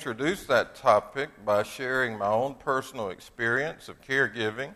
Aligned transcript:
introduce 0.00 0.44
that 0.44 0.74
topic 0.74 1.28
by 1.44 1.62
sharing 1.62 2.16
my 2.16 2.26
own 2.26 2.54
personal 2.54 3.10
experience 3.10 3.86
of 3.86 4.00
caregiving 4.00 4.74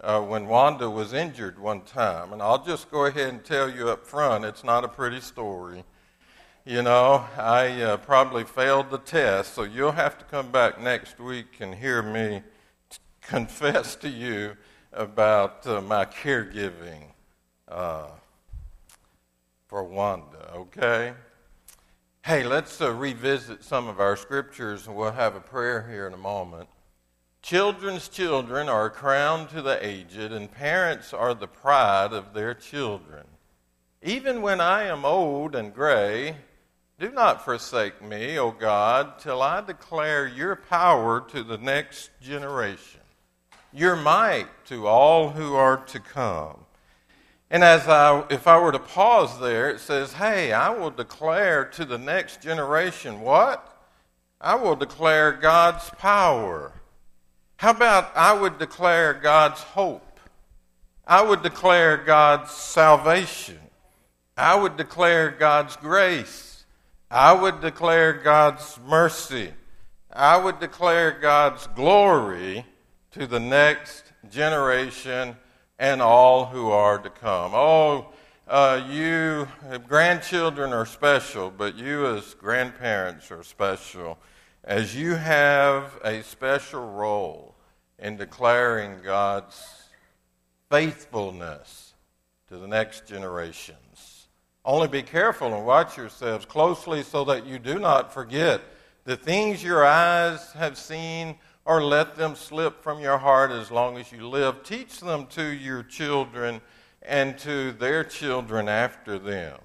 uh, 0.00 0.18
when 0.18 0.46
Wanda 0.46 0.88
was 0.88 1.12
injured 1.12 1.58
one 1.58 1.82
time. 1.82 2.32
And 2.32 2.40
I'll 2.40 2.64
just 2.64 2.90
go 2.90 3.04
ahead 3.04 3.28
and 3.28 3.44
tell 3.44 3.68
you 3.68 3.90
up 3.90 4.06
front 4.06 4.46
it's 4.46 4.64
not 4.64 4.82
a 4.82 4.88
pretty 4.88 5.20
story. 5.20 5.84
You 6.64 6.80
know, 6.80 7.22
I 7.36 7.82
uh, 7.82 7.96
probably 7.98 8.44
failed 8.44 8.88
the 8.88 8.96
test, 8.96 9.52
so 9.52 9.64
you'll 9.64 9.92
have 9.92 10.16
to 10.16 10.24
come 10.24 10.50
back 10.50 10.80
next 10.80 11.20
week 11.20 11.60
and 11.60 11.74
hear 11.74 12.02
me 12.02 12.40
t- 12.88 12.98
confess 13.20 13.94
to 13.96 14.08
you 14.08 14.56
about 14.94 15.66
uh, 15.66 15.82
my 15.82 16.06
caregiving 16.06 17.08
uh, 17.68 18.06
for 19.68 19.84
Wanda, 19.84 20.50
okay? 20.54 21.12
Hey, 22.24 22.44
let's 22.44 22.80
uh, 22.80 22.92
revisit 22.92 23.64
some 23.64 23.88
of 23.88 23.98
our 23.98 24.14
scriptures, 24.14 24.86
and 24.86 24.94
we'll 24.94 25.10
have 25.10 25.34
a 25.34 25.40
prayer 25.40 25.88
here 25.90 26.06
in 26.06 26.14
a 26.14 26.16
moment. 26.16 26.68
Children's 27.42 28.08
children 28.08 28.68
are 28.68 28.86
a 28.86 28.90
crown 28.90 29.48
to 29.48 29.60
the 29.60 29.84
aged, 29.84 30.30
and 30.30 30.48
parents 30.48 31.12
are 31.12 31.34
the 31.34 31.48
pride 31.48 32.12
of 32.12 32.32
their 32.32 32.54
children. 32.54 33.26
Even 34.04 34.40
when 34.40 34.60
I 34.60 34.84
am 34.84 35.04
old 35.04 35.56
and 35.56 35.74
gray, 35.74 36.36
do 37.00 37.10
not 37.10 37.44
forsake 37.44 38.00
me, 38.00 38.38
O 38.38 38.52
God, 38.52 39.18
till 39.18 39.42
I 39.42 39.60
declare 39.60 40.24
your 40.24 40.54
power 40.54 41.22
to 41.30 41.42
the 41.42 41.58
next 41.58 42.10
generation, 42.20 43.00
your 43.72 43.96
might 43.96 44.46
to 44.66 44.86
all 44.86 45.30
who 45.30 45.56
are 45.56 45.78
to 45.86 45.98
come. 45.98 46.61
And 47.52 47.62
as 47.62 47.86
I, 47.86 48.24
if 48.30 48.46
I 48.46 48.58
were 48.58 48.72
to 48.72 48.78
pause 48.78 49.38
there, 49.38 49.68
it 49.68 49.78
says, 49.78 50.14
Hey, 50.14 50.54
I 50.54 50.70
will 50.70 50.90
declare 50.90 51.66
to 51.66 51.84
the 51.84 51.98
next 51.98 52.40
generation 52.40 53.20
what? 53.20 53.78
I 54.40 54.54
will 54.54 54.74
declare 54.74 55.32
God's 55.32 55.90
power. 55.90 56.72
How 57.58 57.72
about 57.72 58.10
I 58.16 58.32
would 58.32 58.58
declare 58.58 59.12
God's 59.12 59.60
hope? 59.60 60.18
I 61.06 61.20
would 61.20 61.42
declare 61.42 61.98
God's 61.98 62.50
salvation. 62.52 63.58
I 64.34 64.54
would 64.54 64.78
declare 64.78 65.30
God's 65.30 65.76
grace. 65.76 66.64
I 67.10 67.34
would 67.34 67.60
declare 67.60 68.14
God's 68.14 68.78
mercy. 68.88 69.52
I 70.10 70.38
would 70.38 70.58
declare 70.58 71.10
God's 71.20 71.66
glory 71.66 72.64
to 73.10 73.26
the 73.26 73.40
next 73.40 74.04
generation 74.30 75.36
and 75.82 76.00
all 76.00 76.46
who 76.46 76.70
are 76.70 76.96
to 76.96 77.10
come. 77.10 77.50
Oh, 77.56 78.06
uh, 78.46 78.86
you 78.88 79.48
grandchildren 79.88 80.72
are 80.72 80.86
special, 80.86 81.50
but 81.50 81.76
you 81.76 82.06
as 82.06 82.34
grandparents 82.34 83.32
are 83.32 83.42
special, 83.42 84.16
as 84.62 84.94
you 84.94 85.16
have 85.16 85.98
a 86.04 86.22
special 86.22 86.88
role 86.92 87.56
in 87.98 88.16
declaring 88.16 88.98
God's 89.02 89.60
faithfulness 90.70 91.94
to 92.46 92.58
the 92.58 92.68
next 92.68 93.08
generations. 93.08 94.28
Only 94.64 94.86
be 94.86 95.02
careful 95.02 95.52
and 95.52 95.66
watch 95.66 95.96
yourselves 95.96 96.46
closely 96.46 97.02
so 97.02 97.24
that 97.24 97.44
you 97.44 97.58
do 97.58 97.80
not 97.80 98.14
forget 98.14 98.60
the 99.02 99.16
things 99.16 99.64
your 99.64 99.84
eyes 99.84 100.52
have 100.52 100.78
seen 100.78 101.34
or 101.64 101.82
let 101.82 102.16
them 102.16 102.34
slip 102.34 102.82
from 102.82 103.00
your 103.00 103.18
heart 103.18 103.50
as 103.50 103.70
long 103.70 103.96
as 103.96 104.10
you 104.10 104.28
live. 104.28 104.62
Teach 104.62 105.00
them 105.00 105.26
to 105.28 105.44
your 105.44 105.82
children 105.82 106.60
and 107.02 107.38
to 107.38 107.72
their 107.72 108.04
children 108.04 108.68
after 108.68 109.18
them. 109.18 109.58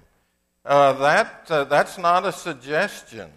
Uh, 0.64 0.92
that, 0.94 1.46
uh, 1.50 1.64
that's 1.64 1.98
not 1.98 2.24
a 2.26 2.32
suggestion. 2.32 3.30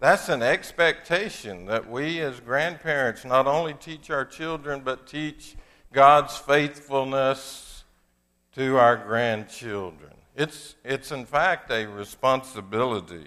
That's 0.00 0.28
an 0.28 0.42
expectation 0.42 1.66
that 1.66 1.90
we 1.90 2.20
as 2.20 2.38
grandparents 2.40 3.24
not 3.24 3.46
only 3.46 3.74
teach 3.74 4.10
our 4.10 4.24
children, 4.24 4.82
but 4.84 5.06
teach 5.06 5.56
God's 5.92 6.36
faithfulness 6.36 7.84
to 8.54 8.76
our 8.76 8.96
grandchildren. 8.96 10.12
It's, 10.36 10.76
it's 10.84 11.10
in 11.10 11.26
fact 11.26 11.70
a 11.72 11.86
responsibility, 11.86 13.26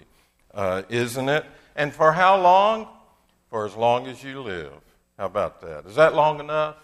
uh, 0.54 0.82
isn't 0.88 1.28
it? 1.28 1.44
And 1.76 1.92
for 1.92 2.12
how 2.12 2.40
long? 2.40 2.88
For 3.52 3.66
as 3.66 3.76
long 3.76 4.06
as 4.06 4.24
you 4.24 4.40
live. 4.40 4.72
How 5.18 5.26
about 5.26 5.60
that? 5.60 5.84
Is 5.84 5.94
that 5.96 6.14
long 6.14 6.40
enough? 6.40 6.76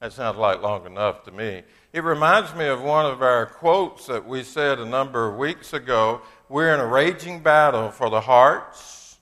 That 0.00 0.14
sounds 0.14 0.38
like 0.38 0.62
long 0.62 0.86
enough 0.86 1.24
to 1.24 1.30
me. 1.30 1.62
It 1.92 2.04
reminds 2.04 2.54
me 2.54 2.66
of 2.68 2.80
one 2.80 3.04
of 3.04 3.20
our 3.20 3.44
quotes 3.44 4.06
that 4.06 4.26
we 4.26 4.42
said 4.42 4.78
a 4.78 4.86
number 4.86 5.28
of 5.28 5.36
weeks 5.36 5.74
ago. 5.74 6.22
We're 6.48 6.72
in 6.72 6.80
a 6.80 6.86
raging 6.86 7.40
battle 7.40 7.90
for 7.90 8.08
the 8.08 8.22
hearts 8.22 9.18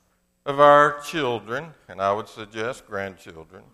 of 0.46 0.60
our 0.60 1.00
children, 1.00 1.74
and 1.88 2.00
I 2.00 2.12
would 2.12 2.28
suggest 2.28 2.86
grandchildren, 2.86 3.64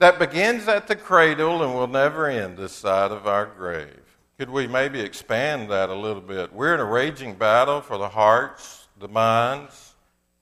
that 0.00 0.18
begins 0.18 0.66
at 0.66 0.88
the 0.88 0.96
cradle 0.96 1.62
and 1.62 1.72
will 1.72 1.86
never 1.86 2.26
end 2.26 2.56
this 2.56 2.72
side 2.72 3.12
of 3.12 3.28
our 3.28 3.46
grave. 3.46 4.18
Could 4.40 4.50
we 4.50 4.66
maybe 4.66 4.98
expand 4.98 5.70
that 5.70 5.88
a 5.88 5.94
little 5.94 6.20
bit? 6.20 6.52
We're 6.52 6.74
in 6.74 6.80
a 6.80 6.84
raging 6.84 7.34
battle 7.34 7.80
for 7.80 7.96
the 7.96 8.08
hearts, 8.08 8.88
the 8.98 9.06
minds, 9.06 9.91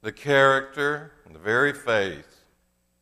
the 0.02 0.12
character, 0.12 1.12
and 1.24 1.34
the 1.34 1.40
very 1.40 1.72
faith 1.72 2.44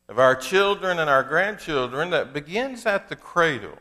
of 0.08 0.18
our 0.18 0.34
children 0.34 0.98
and 0.98 1.08
our 1.08 1.22
grandchildren 1.22 2.10
that 2.10 2.32
begins 2.32 2.86
at 2.86 3.08
the 3.08 3.16
cradle 3.16 3.78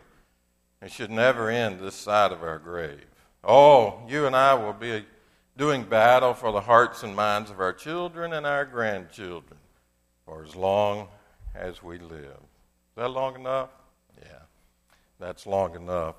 and 0.82 0.92
should 0.92 1.10
never 1.10 1.50
end 1.50 1.80
this 1.80 1.96
side 1.96 2.32
of 2.32 2.44
our 2.44 2.60
grave. 2.60 3.06
Oh, 3.44 4.02
you 4.08 4.26
and 4.26 4.36
I 4.36 4.54
will 4.54 4.74
be 4.74 5.06
doing 5.56 5.84
battle 5.84 6.34
for 6.34 6.52
the 6.52 6.62
hearts 6.62 7.04
and 7.04 7.16
minds 7.16 7.50
of 7.50 7.60
our 7.60 7.74
children 7.74 8.34
and 8.34 8.46
our 8.46 8.66
grandchildren 8.66 9.60
for 10.26 10.44
as 10.44 10.56
long 10.56 11.08
as 11.56 11.82
we 11.82 11.98
live. 11.98 12.22
Is 12.22 12.96
that 12.96 13.10
long 13.10 13.36
enough? 13.36 13.70
Yeah, 14.22 14.42
that's 15.20 15.48
long 15.48 15.76
enough. 15.76 16.16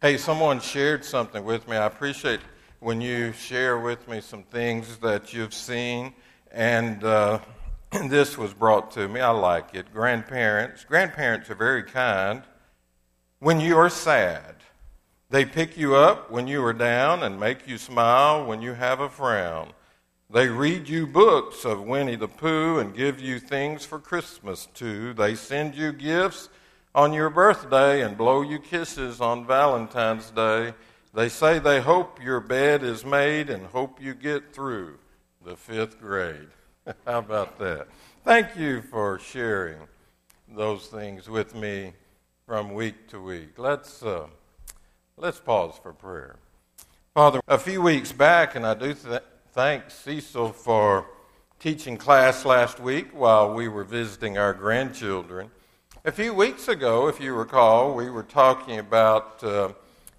Hey, 0.00 0.16
someone 0.16 0.60
shared 0.60 1.04
something 1.04 1.44
with 1.44 1.66
me. 1.68 1.76
I 1.76 1.86
appreciate 1.86 2.40
when 2.80 3.00
you 3.00 3.32
share 3.32 3.78
with 3.80 4.06
me 4.08 4.20
some 4.20 4.44
things 4.44 4.98
that 4.98 5.34
you've 5.34 5.52
seen. 5.52 6.14
And 6.50 7.04
uh, 7.04 7.40
this 8.08 8.36
was 8.36 8.54
brought 8.54 8.90
to 8.92 9.08
me. 9.08 9.20
I 9.20 9.30
like 9.30 9.74
it. 9.74 9.92
Grandparents. 9.92 10.84
Grandparents 10.84 11.50
are 11.50 11.54
very 11.54 11.82
kind. 11.82 12.42
When 13.40 13.60
you 13.60 13.76
are 13.76 13.90
sad, 13.90 14.56
they 15.30 15.44
pick 15.44 15.76
you 15.76 15.94
up 15.94 16.30
when 16.30 16.46
you 16.46 16.64
are 16.64 16.72
down 16.72 17.22
and 17.22 17.38
make 17.38 17.68
you 17.68 17.78
smile 17.78 18.44
when 18.46 18.62
you 18.62 18.74
have 18.74 19.00
a 19.00 19.08
frown. 19.08 19.72
They 20.30 20.48
read 20.48 20.88
you 20.88 21.06
books 21.06 21.64
of 21.64 21.82
Winnie 21.82 22.16
the 22.16 22.28
Pooh 22.28 22.78
and 22.78 22.94
give 22.94 23.20
you 23.20 23.38
things 23.38 23.84
for 23.84 23.98
Christmas 23.98 24.68
too. 24.74 25.14
They 25.14 25.34
send 25.34 25.74
you 25.74 25.92
gifts 25.92 26.48
on 26.94 27.12
your 27.12 27.30
birthday 27.30 28.02
and 28.02 28.18
blow 28.18 28.42
you 28.42 28.58
kisses 28.58 29.20
on 29.20 29.46
Valentine's 29.46 30.30
Day. 30.30 30.74
They 31.14 31.28
say 31.28 31.58
they 31.58 31.80
hope 31.80 32.22
your 32.22 32.40
bed 32.40 32.82
is 32.82 33.04
made 33.04 33.48
and 33.48 33.66
hope 33.66 34.02
you 34.02 34.14
get 34.14 34.52
through 34.52 34.98
the 35.48 35.56
fifth 35.56 35.98
grade. 35.98 36.48
How 37.06 37.20
about 37.20 37.58
that? 37.58 37.88
Thank 38.22 38.54
you 38.54 38.82
for 38.82 39.18
sharing 39.18 39.78
those 40.46 40.88
things 40.88 41.26
with 41.26 41.54
me 41.54 41.94
from 42.46 42.74
week 42.74 43.08
to 43.08 43.22
week. 43.22 43.58
Let's, 43.58 44.02
uh, 44.02 44.26
let's 45.16 45.40
pause 45.40 45.80
for 45.82 45.94
prayer. 45.94 46.36
Father, 47.14 47.40
a 47.48 47.56
few 47.56 47.80
weeks 47.80 48.12
back, 48.12 48.56
and 48.56 48.66
I 48.66 48.74
do 48.74 48.92
th- 48.92 49.22
thank 49.52 49.90
Cecil 49.90 50.52
for 50.52 51.06
teaching 51.58 51.96
class 51.96 52.44
last 52.44 52.78
week 52.78 53.08
while 53.14 53.54
we 53.54 53.68
were 53.68 53.84
visiting 53.84 54.36
our 54.36 54.52
grandchildren. 54.52 55.50
A 56.04 56.12
few 56.12 56.34
weeks 56.34 56.68
ago, 56.68 57.08
if 57.08 57.22
you 57.22 57.32
recall, 57.32 57.94
we 57.94 58.10
were 58.10 58.22
talking 58.22 58.80
about 58.80 59.42
uh, 59.42 59.72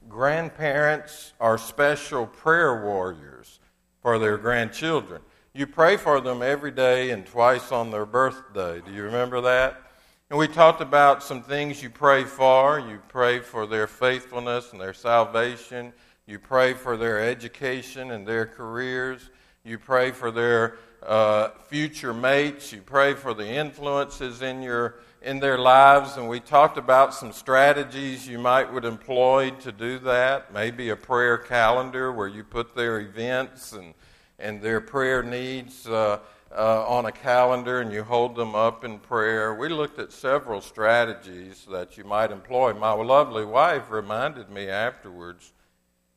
grandparents 0.09 1.34
are 1.39 1.59
special 1.59 2.25
prayer 2.25 2.84
warriors 2.84 3.59
for 4.02 4.20
their 4.20 4.38
grandchildren. 4.38 5.22
You 5.54 5.68
pray 5.68 5.98
for 5.98 6.22
them 6.22 6.42
every 6.42 6.72
day 6.72 7.10
and 7.12 7.26
twice 7.26 7.72
on 7.72 7.92
their 7.92 8.06
birthday. 8.06 8.81
Do 8.86 8.92
you 8.92 9.04
remember 9.04 9.42
that? 9.42 9.81
And 10.30 10.38
we 10.38 10.48
talked 10.48 10.80
about 10.80 11.24
some 11.24 11.42
things 11.42 11.81
you 11.81 11.90
pray 11.90 12.24
for. 12.24 12.80
You 12.80 13.01
pray 13.07 13.40
for 13.40 13.66
their 13.66 13.88
faithfulness 13.88 14.72
and 14.72 14.80
their 14.80 14.94
salvation. 14.94 15.92
You 16.28 16.38
pray 16.38 16.74
for 16.74 16.98
their 16.98 17.19
education 17.19 18.12
and 18.12 18.28
their 18.28 18.46
careers. 18.46 19.31
You 19.63 19.80
pray 19.80 20.12
for 20.12 20.30
their 20.30 20.78
uh, 21.02 21.50
future 21.68 22.13
mates. 22.13 22.72
You 22.72 22.81
pray 22.81 23.16
for 23.16 23.34
the 23.34 23.48
influences 23.48 24.44
in 24.44 24.62
your 24.62 25.00
in 25.21 25.39
their 25.39 25.57
lives. 25.57 26.18
And 26.18 26.27
we 26.30 26.39
talked 26.39 26.77
about 26.77 27.13
some 27.13 27.31
strategies 27.31 28.27
you 28.27 28.39
might 28.39 28.71
would 28.71 28.86
employ 28.86 29.51
to 29.62 29.71
do 29.71 30.00
that. 30.00 30.54
Maybe 30.54 30.89
a 30.89 30.95
prayer 30.95 31.38
calendar 31.38 32.12
where 32.12 32.27
you 32.27 32.44
put 32.44 32.75
their 32.75 33.00
events 33.00 33.74
and 33.74 33.94
and 34.39 34.62
their 34.62 34.81
prayer 34.81 35.21
needs 35.21 35.86
uh, 35.88 36.19
uh, 36.51 36.86
on 36.88 37.06
a 37.06 37.12
calendar 37.12 37.81
and 37.81 37.92
you 37.92 38.04
hold 38.04 38.36
them 38.36 38.56
up 38.56 38.83
in 38.83 38.98
prayer. 39.00 39.54
We 39.54 39.69
looked 39.69 40.00
at 40.00 40.12
several 40.12 40.62
strategies 40.62 41.68
that 41.69 41.98
you 41.98 42.04
might 42.04 42.31
employ. 42.31 42.74
My 42.74 42.94
lovely 42.94 43.45
wife 43.45 43.92
reminded 43.92 44.50
me 44.50 44.68
afterwards. 44.68 45.51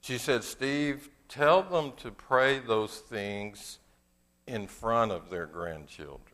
She 0.01 0.19
said, 0.19 0.45
Steve, 0.45 1.11
tell 1.29 1.63
them 1.63 1.93
to 1.99 2.11
pray 2.11 2.61
those 2.61 2.99
things 2.99 3.79
in 4.47 4.67
front 4.67 5.13
of 5.13 5.31
their 5.31 5.47
grandchildren, 5.47 6.32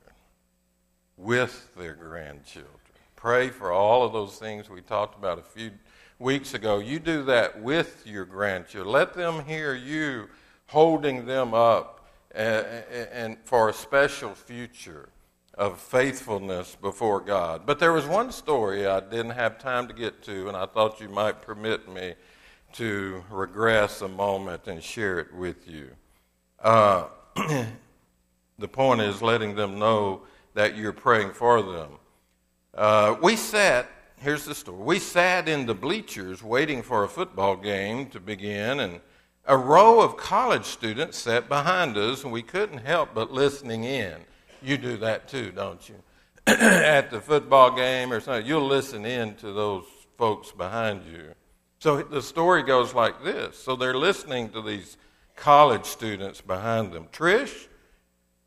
with 1.19 1.75
their 1.77 1.95
grandchildren. 1.95 2.73
Pray 3.17 3.51
for 3.51 3.73
all 3.73 4.05
of 4.05 4.13
those 4.13 4.39
things 4.39 4.71
we 4.71 4.81
talked 4.81 5.19
about 5.19 5.39
a 5.39 5.43
few 5.43 5.73
weeks 6.19 6.55
ago. 6.55 6.79
You 6.79 7.01
do 7.01 7.25
that 7.25 7.61
with 7.61 8.07
your 8.07 8.25
grandchildren. 8.25 8.93
Let 8.93 9.15
them 9.15 9.45
hear 9.45 9.75
you 9.75 10.29
holding 10.69 11.27
them 11.27 11.53
up 11.53 12.09
and, 12.31 12.65
and 13.13 13.37
for 13.45 13.69
a 13.69 13.73
special 13.73 14.35
future 14.35 15.09
of 15.55 15.81
faithfulness 15.81 16.77
before 16.81 17.21
God. 17.21 17.63
But 17.67 17.81
there 17.81 17.93
was 17.93 18.07
one 18.07 18.31
story 18.31 18.87
I 18.87 19.01
didn't 19.01 19.33
have 19.33 19.59
time 19.59 19.89
to 19.89 19.95
get 19.95 20.23
to, 20.23 20.47
and 20.47 20.57
I 20.57 20.67
thought 20.67 21.01
you 21.01 21.09
might 21.09 21.43
permit 21.43 21.93
me 21.93 22.15
to 22.75 23.25
regress 23.31 24.03
a 24.03 24.09
moment 24.09 24.69
and 24.69 24.83
share 24.83 25.19
it 25.19 25.35
with 25.35 25.69
you. 25.69 25.91
Uh, 26.61 27.07
the 28.59 28.69
point 28.69 29.01
is 29.01 29.21
letting 29.21 29.57
them 29.57 29.81
know 29.81 30.23
that 30.59 30.77
you're 30.77 30.93
praying 30.93 31.31
for 31.31 31.63
them. 31.63 31.89
Uh, 32.75 33.15
we 33.23 33.37
sat, 33.37 33.89
here's 34.17 34.45
the 34.45 34.57
story. 34.57 34.83
We 34.83 34.99
sat 34.99 35.49
in 35.49 35.67
the 35.67 35.75
bleachers 35.75 36.43
waiting 36.43 36.83
for 36.83 37.05
a 37.05 37.09
football 37.09 37.55
game 37.55 38.09
to 38.11 38.19
begin, 38.19 38.81
and 38.81 39.01
a 39.45 39.57
row 39.57 40.01
of 40.01 40.17
college 40.17 40.65
students 40.65 41.17
sat 41.17 41.49
behind 41.49 41.97
us, 41.97 42.25
and 42.25 42.33
we 42.33 42.43
couldn't 42.43 42.79
help 42.79 43.11
but 43.15 43.31
listening 43.31 43.85
in. 43.85 44.17
You 44.61 44.79
do 44.79 44.97
that 44.97 45.29
too, 45.29 45.53
don't 45.53 45.89
you? 45.89 45.95
At 46.49 47.13
the 47.13 47.21
football 47.21 47.71
game 47.77 48.13
or 48.13 48.19
something, 48.19 48.45
you'll 48.45 48.67
listen 48.67 49.07
in 49.07 49.37
to 49.37 49.53
those 49.53 49.85
folks 50.17 50.51
behind 50.51 51.05
you. 51.05 51.35
So 51.79 52.03
the 52.03 52.21
story 52.21 52.65
goes 52.65 52.95
like 52.95 53.23
this. 53.23 53.57
So 53.57 53.77
they're 53.77 53.97
listening 53.97 54.49
to 54.51 54.63
these 54.63 54.97
college 55.37 55.85
students 55.85 56.41
behind 56.41 56.91
them. 56.91 57.07
Trish, 57.13 57.69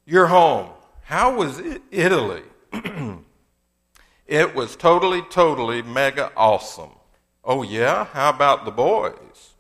you're 0.06 0.28
home. 0.28 0.72
How 1.04 1.36
was 1.36 1.60
it, 1.60 1.82
Italy? 1.92 2.44
it 4.28 4.56
was 4.56 4.76
totally, 4.76 5.22
totally 5.30 5.82
mega 5.82 6.32
awesome. 6.36 6.92
Oh, 7.44 7.64
yeah? 7.64 8.06
How 8.06 8.30
about 8.30 8.66
the 8.66 8.72
boys? 8.72 9.56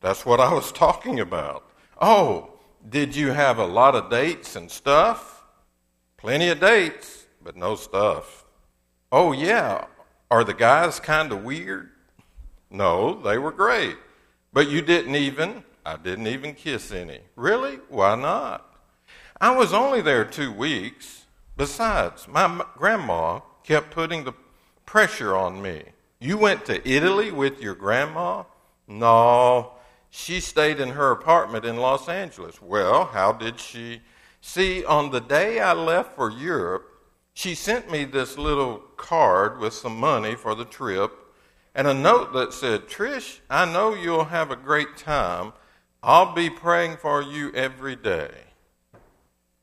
That's 0.00 0.24
what 0.24 0.40
I 0.40 0.52
was 0.52 0.72
talking 0.84 1.20
about. 1.20 1.64
Oh, 2.00 2.50
did 2.88 3.16
you 3.16 3.32
have 3.32 3.58
a 3.58 3.66
lot 3.66 3.94
of 3.94 4.10
dates 4.10 4.56
and 4.56 4.70
stuff? 4.70 5.44
Plenty 6.16 6.48
of 6.48 6.60
dates, 6.60 7.26
but 7.42 7.56
no 7.56 7.76
stuff. 7.76 8.44
Oh, 9.10 9.32
yeah. 9.32 9.86
Are 10.30 10.44
the 10.44 10.54
guys 10.54 10.98
kind 11.00 11.32
of 11.32 11.44
weird? 11.44 11.90
No, 12.70 13.20
they 13.20 13.38
were 13.38 13.52
great. 13.52 13.96
But 14.52 14.68
you 14.68 14.82
didn't 14.82 15.16
even, 15.16 15.64
I 15.84 15.96
didn't 15.96 16.26
even 16.26 16.54
kiss 16.54 16.90
any. 16.90 17.20
Really? 17.36 17.76
Why 17.88 18.14
not? 18.14 18.65
I 19.40 19.54
was 19.54 19.72
only 19.72 20.00
there 20.00 20.24
two 20.24 20.52
weeks. 20.52 21.26
Besides, 21.56 22.28
my 22.28 22.64
grandma 22.76 23.40
kept 23.64 23.90
putting 23.90 24.24
the 24.24 24.34
pressure 24.84 25.36
on 25.36 25.62
me. 25.62 25.82
You 26.18 26.38
went 26.38 26.64
to 26.66 26.88
Italy 26.88 27.30
with 27.30 27.60
your 27.60 27.74
grandma? 27.74 28.44
No, 28.86 29.72
she 30.10 30.40
stayed 30.40 30.80
in 30.80 30.90
her 30.90 31.10
apartment 31.10 31.64
in 31.64 31.76
Los 31.76 32.08
Angeles. 32.08 32.60
Well, 32.62 33.06
how 33.06 33.32
did 33.32 33.58
she 33.58 34.00
See, 34.48 34.84
on 34.84 35.10
the 35.10 35.20
day 35.20 35.58
I 35.58 35.72
left 35.72 36.14
for 36.14 36.30
Europe, 36.30 36.88
she 37.34 37.56
sent 37.56 37.90
me 37.90 38.04
this 38.04 38.38
little 38.38 38.78
card 38.96 39.58
with 39.58 39.72
some 39.74 39.98
money 39.98 40.36
for 40.36 40.54
the 40.54 40.64
trip 40.64 41.10
and 41.74 41.88
a 41.88 41.92
note 41.92 42.32
that 42.32 42.52
said, 42.52 42.86
Trish, 42.86 43.40
I 43.50 43.64
know 43.64 43.92
you'll 43.92 44.26
have 44.26 44.52
a 44.52 44.56
great 44.56 44.96
time. 44.96 45.52
I'll 46.00 46.32
be 46.32 46.48
praying 46.48 46.98
for 46.98 47.20
you 47.20 47.52
every 47.54 47.96
day. 47.96 48.30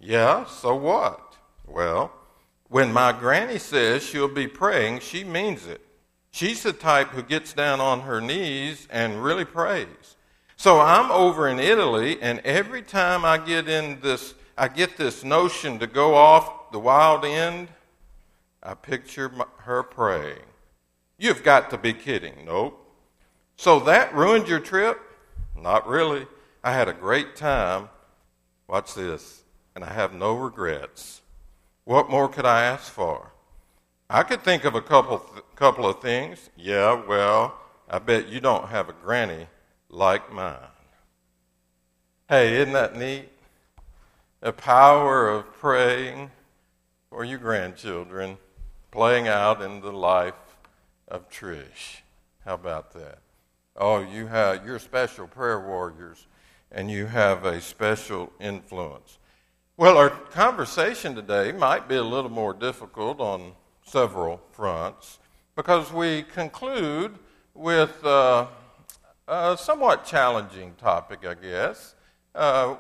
Yeah, 0.06 0.46
so 0.46 0.76
what? 0.76 1.38
Well, 1.66 2.12
when 2.68 2.92
my 2.92 3.14
granny 3.14 3.58
says 3.58 4.04
she'll 4.04 4.28
be 4.28 4.48
praying, 4.48 5.00
she 5.00 5.24
means 5.24 5.66
it. 5.66 5.80
She's 6.30 6.64
the 6.64 6.74
type 6.74 7.10
who 7.10 7.24
gets 7.24 7.54
down 7.54 7.80
on 7.80 8.02
her 8.02 8.20
knees 8.20 8.86
and 8.92 9.24
really 9.24 9.46
prays. 9.46 10.18
So 10.58 10.82
I'm 10.82 11.10
over 11.10 11.48
in 11.48 11.58
Italy, 11.58 12.22
and 12.22 12.40
every 12.40 12.82
time 12.82 13.24
I 13.24 13.38
get 13.38 13.70
in 13.70 14.02
this 14.02 14.34
I 14.58 14.68
get 14.68 14.98
this 14.98 15.24
notion 15.24 15.80
to 15.80 15.88
go 15.88 16.16
off 16.16 16.72
the 16.72 16.80
wild 16.80 17.24
end, 17.26 17.70
I 18.62 18.74
picture 18.74 19.32
her 19.60 19.84
praying. 19.84 20.44
You've 21.18 21.44
got 21.44 21.70
to 21.72 21.78
be 21.78 21.94
kidding. 21.94 22.46
Nope. 22.46 22.80
So 23.56 23.80
that 23.82 24.14
ruined 24.14 24.48
your 24.48 24.60
trip? 24.60 25.00
Not 25.58 25.88
really. 25.88 26.28
I 26.64 26.74
had 26.74 26.88
a 26.88 26.94
great 26.94 27.36
time. 27.36 27.90
Watch 28.68 28.94
this. 28.94 29.43
And 29.76 29.84
I 29.84 29.94
have 29.94 30.14
no 30.14 30.36
regrets. 30.36 31.22
What 31.84 32.10
more 32.10 32.30
could 32.30 32.46
I 32.46 32.64
ask 32.64 32.92
for? 32.92 33.32
I 34.10 34.24
could 34.24 34.44
think 34.44 34.64
of 34.64 34.76
a 34.76 34.82
couple, 34.82 35.20
th- 35.20 35.44
couple 35.56 35.88
of 35.88 36.02
things. 36.02 36.50
Yeah, 36.56 37.02
well, 37.08 37.56
I 37.90 38.00
bet 38.00 38.28
you 38.28 38.40
don't 38.40 38.70
have 38.70 38.90
a 38.90 38.94
granny 38.94 39.48
like 39.90 40.32
mine. 40.32 40.58
Hey, 42.30 42.56
isn't 42.58 42.74
that 42.74 42.96
neat? 42.96 43.30
the 44.44 44.52
power 44.52 45.30
of 45.30 45.54
praying 45.54 46.30
for 47.10 47.24
your 47.24 47.40
grandchildren 47.40 48.38
playing 48.92 49.26
out 49.26 49.62
in 49.62 49.80
the 49.80 49.92
life 49.92 50.34
of 51.08 51.30
Trish. 51.30 52.02
How 52.44 52.56
about 52.56 52.92
that? 52.92 53.20
Oh, 53.78 54.02
you 54.02 54.28
have 54.28 54.66
you're 54.66 54.80
special 54.80 55.28
prayer 55.28 55.66
warriors 55.66 56.28
and 56.70 56.92
you 56.92 57.06
have 57.06 57.46
a 57.46 57.62
special 57.62 58.34
influence. 58.38 59.18
Well, 59.76 59.98
our 59.98 60.12
conversation 60.12 61.16
today 61.16 61.52
might 61.52 61.88
be 61.88 61.96
a 61.96 62.04
little 62.04 62.30
more 62.30 62.54
difficult 62.54 63.20
on 63.20 63.54
several 63.84 64.40
fronts 64.52 65.18
because 65.56 65.92
we 65.92 66.22
conclude 66.22 67.18
with 67.56 68.06
uh, 68.06 68.46
a 69.28 69.58
somewhat 69.58 70.06
challenging 70.06 70.76
topic, 70.76 71.26
I 71.26 71.34
guess. 71.34 71.96
Uh, 72.36 72.76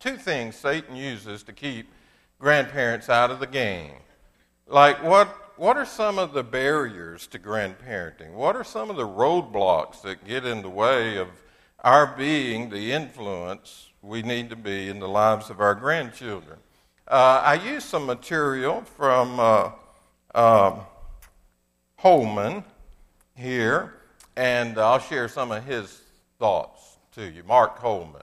two 0.00 0.16
things 0.16 0.56
Satan 0.56 0.96
uses 0.96 1.44
to 1.44 1.52
keep 1.52 1.86
grandparents 2.40 3.08
out 3.08 3.30
of 3.30 3.38
the 3.38 3.46
game. 3.46 3.92
Like, 4.66 5.00
what, 5.04 5.28
what 5.56 5.76
are 5.76 5.86
some 5.86 6.18
of 6.18 6.32
the 6.32 6.42
barriers 6.42 7.28
to 7.28 7.38
grandparenting? 7.38 8.32
What 8.32 8.56
are 8.56 8.64
some 8.64 8.90
of 8.90 8.96
the 8.96 9.06
roadblocks 9.06 10.02
that 10.02 10.24
get 10.24 10.44
in 10.44 10.62
the 10.62 10.68
way 10.68 11.16
of 11.16 11.28
our 11.84 12.08
being 12.08 12.70
the 12.70 12.90
influence 12.90 13.87
we 14.02 14.22
need 14.22 14.50
to 14.50 14.56
be 14.56 14.88
in 14.88 14.98
the 15.00 15.08
lives 15.08 15.50
of 15.50 15.60
our 15.60 15.74
grandchildren? 15.74 16.58
Uh, 17.06 17.42
I 17.44 17.54
used 17.54 17.86
some 17.86 18.06
material 18.06 18.82
from 18.96 19.40
uh, 19.40 19.70
uh, 20.34 20.80
Holmen 21.96 22.64
here, 23.34 23.94
and 24.36 24.78
I'll 24.78 24.98
share 24.98 25.28
some 25.28 25.52
of 25.52 25.64
his 25.64 26.02
thoughts 26.38 26.98
to 27.14 27.22
you. 27.22 27.42
Mark 27.44 27.78
Holmen. 27.78 28.22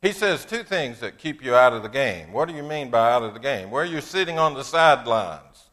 He 0.00 0.12
says 0.12 0.44
two 0.44 0.64
things 0.64 0.98
that 1.00 1.18
keep 1.18 1.44
you 1.44 1.54
out 1.54 1.72
of 1.72 1.82
the 1.82 1.88
game. 1.88 2.32
What 2.32 2.48
do 2.48 2.54
you 2.54 2.62
mean 2.62 2.90
by 2.90 3.12
out 3.12 3.22
of 3.22 3.34
the 3.34 3.40
game? 3.40 3.70
Where 3.70 3.84
you're 3.84 4.00
sitting 4.00 4.38
on 4.38 4.54
the 4.54 4.64
sidelines, 4.64 5.68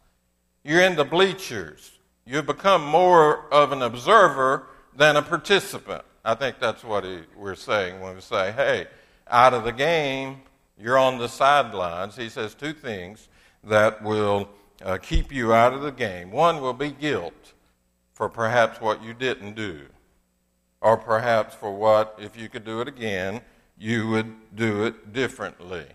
you're 0.63 0.81
in 0.81 0.95
the 0.95 1.05
bleachers, 1.05 1.91
you 2.25 2.43
become 2.43 2.85
more 2.85 3.51
of 3.51 3.71
an 3.71 3.81
observer 3.81 4.67
than 4.95 5.15
a 5.15 5.21
participant. 5.21 6.03
I 6.23 6.35
think 6.35 6.59
that's 6.59 6.83
what 6.83 7.03
he, 7.03 7.21
we're 7.35 7.55
saying 7.55 8.01
when 8.01 8.15
we 8.15 8.21
say, 8.21 8.51
hey, 8.51 8.85
out 9.29 9.53
of 9.53 9.63
the 9.63 9.71
game, 9.71 10.41
you're 10.77 10.97
on 10.97 11.17
the 11.17 11.27
sidelines. 11.27 12.15
He 12.15 12.29
says 12.29 12.55
two 12.55 12.73
things 12.73 13.27
that 13.63 14.01
will 14.01 14.49
uh, 14.83 14.97
keep 14.97 15.31
you 15.31 15.53
out 15.53 15.73
of 15.73 15.81
the 15.81 15.91
game. 15.91 16.31
One 16.31 16.61
will 16.61 16.73
be 16.73 16.91
guilt 16.91 17.53
for 18.13 18.29
perhaps 18.29 18.81
what 18.81 19.03
you 19.03 19.13
didn't 19.13 19.55
do, 19.55 19.81
or 20.81 20.97
perhaps 20.97 21.55
for 21.55 21.73
what, 21.73 22.17
if 22.21 22.37
you 22.37 22.49
could 22.49 22.65
do 22.65 22.81
it 22.81 22.87
again, 22.87 23.41
you 23.77 24.09
would 24.09 24.55
do 24.55 24.83
it 24.85 25.13
differently. 25.13 25.85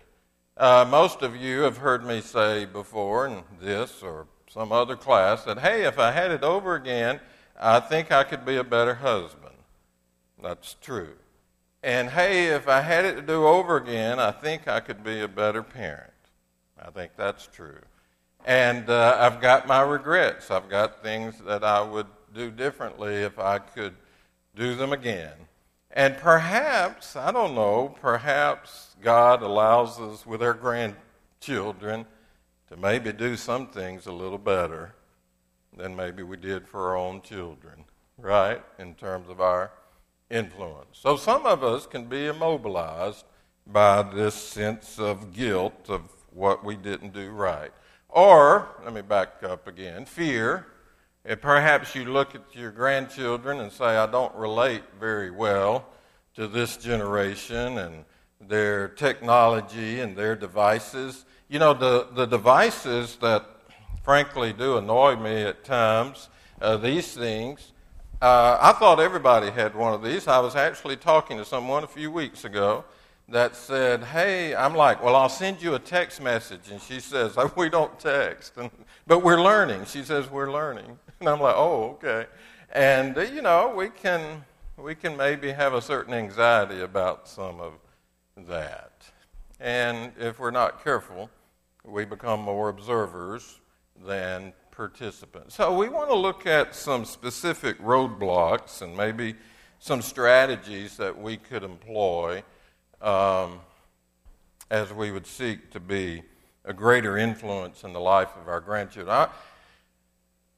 Uh, 0.57 0.85
most 0.89 1.21
of 1.21 1.35
you 1.35 1.61
have 1.61 1.77
heard 1.77 2.05
me 2.05 2.21
say 2.21 2.65
before 2.65 3.27
in 3.27 3.43
this 3.59 4.01
or 4.01 4.27
some 4.49 4.71
other 4.71 4.95
class 4.95 5.43
that, 5.43 5.59
hey, 5.59 5.83
if 5.83 5.99
I 5.99 6.11
had 6.11 6.31
it 6.31 6.43
over 6.43 6.75
again, 6.75 7.19
I 7.59 7.79
think 7.79 8.11
I 8.11 8.23
could 8.23 8.45
be 8.45 8.55
a 8.55 8.63
better 8.63 8.95
husband. 8.95 9.55
That's 10.41 10.75
true. 10.81 11.13
And 11.85 12.09
hey, 12.09 12.47
if 12.47 12.67
I 12.67 12.81
had 12.81 13.05
it 13.05 13.13
to 13.13 13.21
do 13.21 13.45
over 13.45 13.77
again, 13.77 14.19
I 14.19 14.31
think 14.31 14.67
I 14.67 14.79
could 14.79 15.03
be 15.03 15.21
a 15.21 15.27
better 15.27 15.61
parent. 15.61 16.09
I 16.83 16.89
think 16.89 17.11
that's 17.15 17.45
true. 17.45 17.77
And 18.43 18.89
uh, 18.89 19.15
I've 19.19 19.39
got 19.39 19.67
my 19.67 19.81
regrets. 19.81 20.49
I've 20.49 20.67
got 20.67 21.03
things 21.03 21.35
that 21.45 21.63
I 21.63 21.81
would 21.81 22.07
do 22.33 22.49
differently 22.49 23.17
if 23.17 23.37
I 23.37 23.59
could 23.59 23.93
do 24.55 24.73
them 24.73 24.93
again. 24.93 25.33
And 25.91 26.17
perhaps, 26.17 27.15
I 27.15 27.31
don't 27.31 27.53
know, 27.53 27.95
perhaps 28.01 28.95
God 29.03 29.43
allows 29.43 29.99
us 29.99 30.25
with 30.25 30.41
our 30.41 30.55
grandchildren 30.55 32.07
to 32.69 32.77
maybe 32.77 33.13
do 33.13 33.35
some 33.37 33.67
things 33.67 34.07
a 34.07 34.11
little 34.11 34.39
better 34.39 34.95
than 35.77 35.95
maybe 35.95 36.23
we 36.23 36.37
did 36.37 36.67
for 36.67 36.89
our 36.89 36.97
own 36.97 37.21
children, 37.21 37.85
right? 38.17 38.63
In 38.79 38.95
terms 38.95 39.29
of 39.29 39.39
our 39.39 39.69
influence. 40.29 40.97
So 40.97 41.17
some 41.17 41.45
of 41.45 41.63
us 41.63 41.85
can 41.85 42.05
be 42.05 42.27
immobilized 42.27 43.25
by 43.67 44.03
this 44.03 44.35
sense 44.35 44.99
of 44.99 45.33
guilt 45.33 45.89
of 45.89 46.01
what 46.31 46.63
we 46.63 46.75
didn't 46.75 47.13
do 47.13 47.31
right. 47.31 47.71
Or, 48.09 48.69
let 48.83 48.93
me 48.93 49.01
back 49.01 49.43
up 49.43 49.67
again 49.67 50.05
fear. 50.05 50.67
And 51.25 51.41
perhaps 51.41 51.95
you 51.95 52.05
look 52.05 52.35
at 52.35 52.43
your 52.53 52.71
grandchildren 52.71 53.59
and 53.59 53.71
say, 53.71 53.97
I 53.97 54.05
don't 54.05 54.33
relate 54.35 54.83
very 54.99 55.31
well 55.31 55.87
to 56.35 56.47
this 56.47 56.77
generation 56.77 57.79
and 57.79 58.05
their 58.39 58.89
technology 58.89 60.01
and 60.01 60.15
their 60.15 60.35
devices. 60.35 61.25
You 61.47 61.59
know, 61.59 61.73
the, 61.73 62.07
the 62.13 62.25
devices 62.25 63.17
that 63.21 63.45
frankly 64.03 64.53
do 64.53 64.77
annoy 64.77 65.15
me 65.15 65.41
at 65.41 65.63
times, 65.63 66.29
uh, 66.61 66.77
these 66.77 67.13
things, 67.15 67.71
uh, 68.21 68.57
I 68.61 68.71
thought 68.73 68.99
everybody 68.99 69.51
had 69.51 69.75
one 69.75 69.93
of 69.93 70.01
these. 70.01 70.27
I 70.27 70.39
was 70.39 70.55
actually 70.55 70.95
talking 70.95 71.37
to 71.37 71.45
someone 71.45 71.83
a 71.83 71.87
few 71.87 72.09
weeks 72.09 72.45
ago 72.45 72.85
that 73.27 73.55
said, 73.55 74.03
Hey, 74.03 74.55
I'm 74.55 74.73
like, 74.75 75.03
Well, 75.03 75.15
I'll 75.15 75.29
send 75.29 75.61
you 75.61 75.75
a 75.75 75.79
text 75.79 76.21
message. 76.21 76.71
And 76.71 76.81
she 76.81 76.99
says, 76.99 77.35
We 77.57 77.69
don't 77.69 77.99
text. 77.99 78.57
And, 78.57 78.71
but 79.05 79.19
we're 79.19 79.41
learning. 79.41 79.85
She 79.85 80.03
says, 80.03 80.29
We're 80.29 80.51
learning. 80.51 80.99
And 81.21 81.29
I'm 81.29 81.39
like, 81.39 81.55
Oh, 81.55 81.97
okay. 82.03 82.25
And, 82.73 83.17
uh, 83.17 83.21
you 83.21 83.41
know, 83.41 83.73
we 83.75 83.89
can, 83.89 84.43
we 84.77 84.95
can 84.95 85.15
maybe 85.15 85.51
have 85.51 85.73
a 85.73 85.81
certain 85.81 86.13
anxiety 86.13 86.81
about 86.81 87.27
some 87.27 87.61
of 87.61 87.73
that. 88.47 88.91
And 89.59 90.11
if 90.19 90.39
we're 90.39 90.51
not 90.51 90.83
careful, 90.83 91.29
we 91.85 92.03
become 92.03 92.41
more 92.41 92.67
observers 92.69 93.59
than 94.05 94.51
participants. 94.75 95.55
So 95.55 95.75
we 95.75 95.87
want 95.87 96.09
to 96.09 96.15
look 96.15 96.45
at 96.45 96.75
some 96.75 97.05
specific 97.05 97.79
roadblocks 97.79 98.81
and 98.81 98.95
maybe 98.95 99.35
some 99.79 100.01
strategies 100.01 100.97
that 100.97 101.17
we 101.17 101.37
could 101.37 101.63
employ 101.63 102.43
um, 103.01 103.59
as 104.69 104.91
we 104.91 105.11
would 105.11 105.27
seek 105.27 105.71
to 105.71 105.79
be 105.79 106.23
a 106.65 106.73
greater 106.73 107.17
influence 107.17 107.83
in 107.83 107.93
the 107.93 107.99
life 107.99 108.29
of 108.41 108.47
our 108.47 108.59
grandchildren. 108.59 109.15
I, 109.15 109.29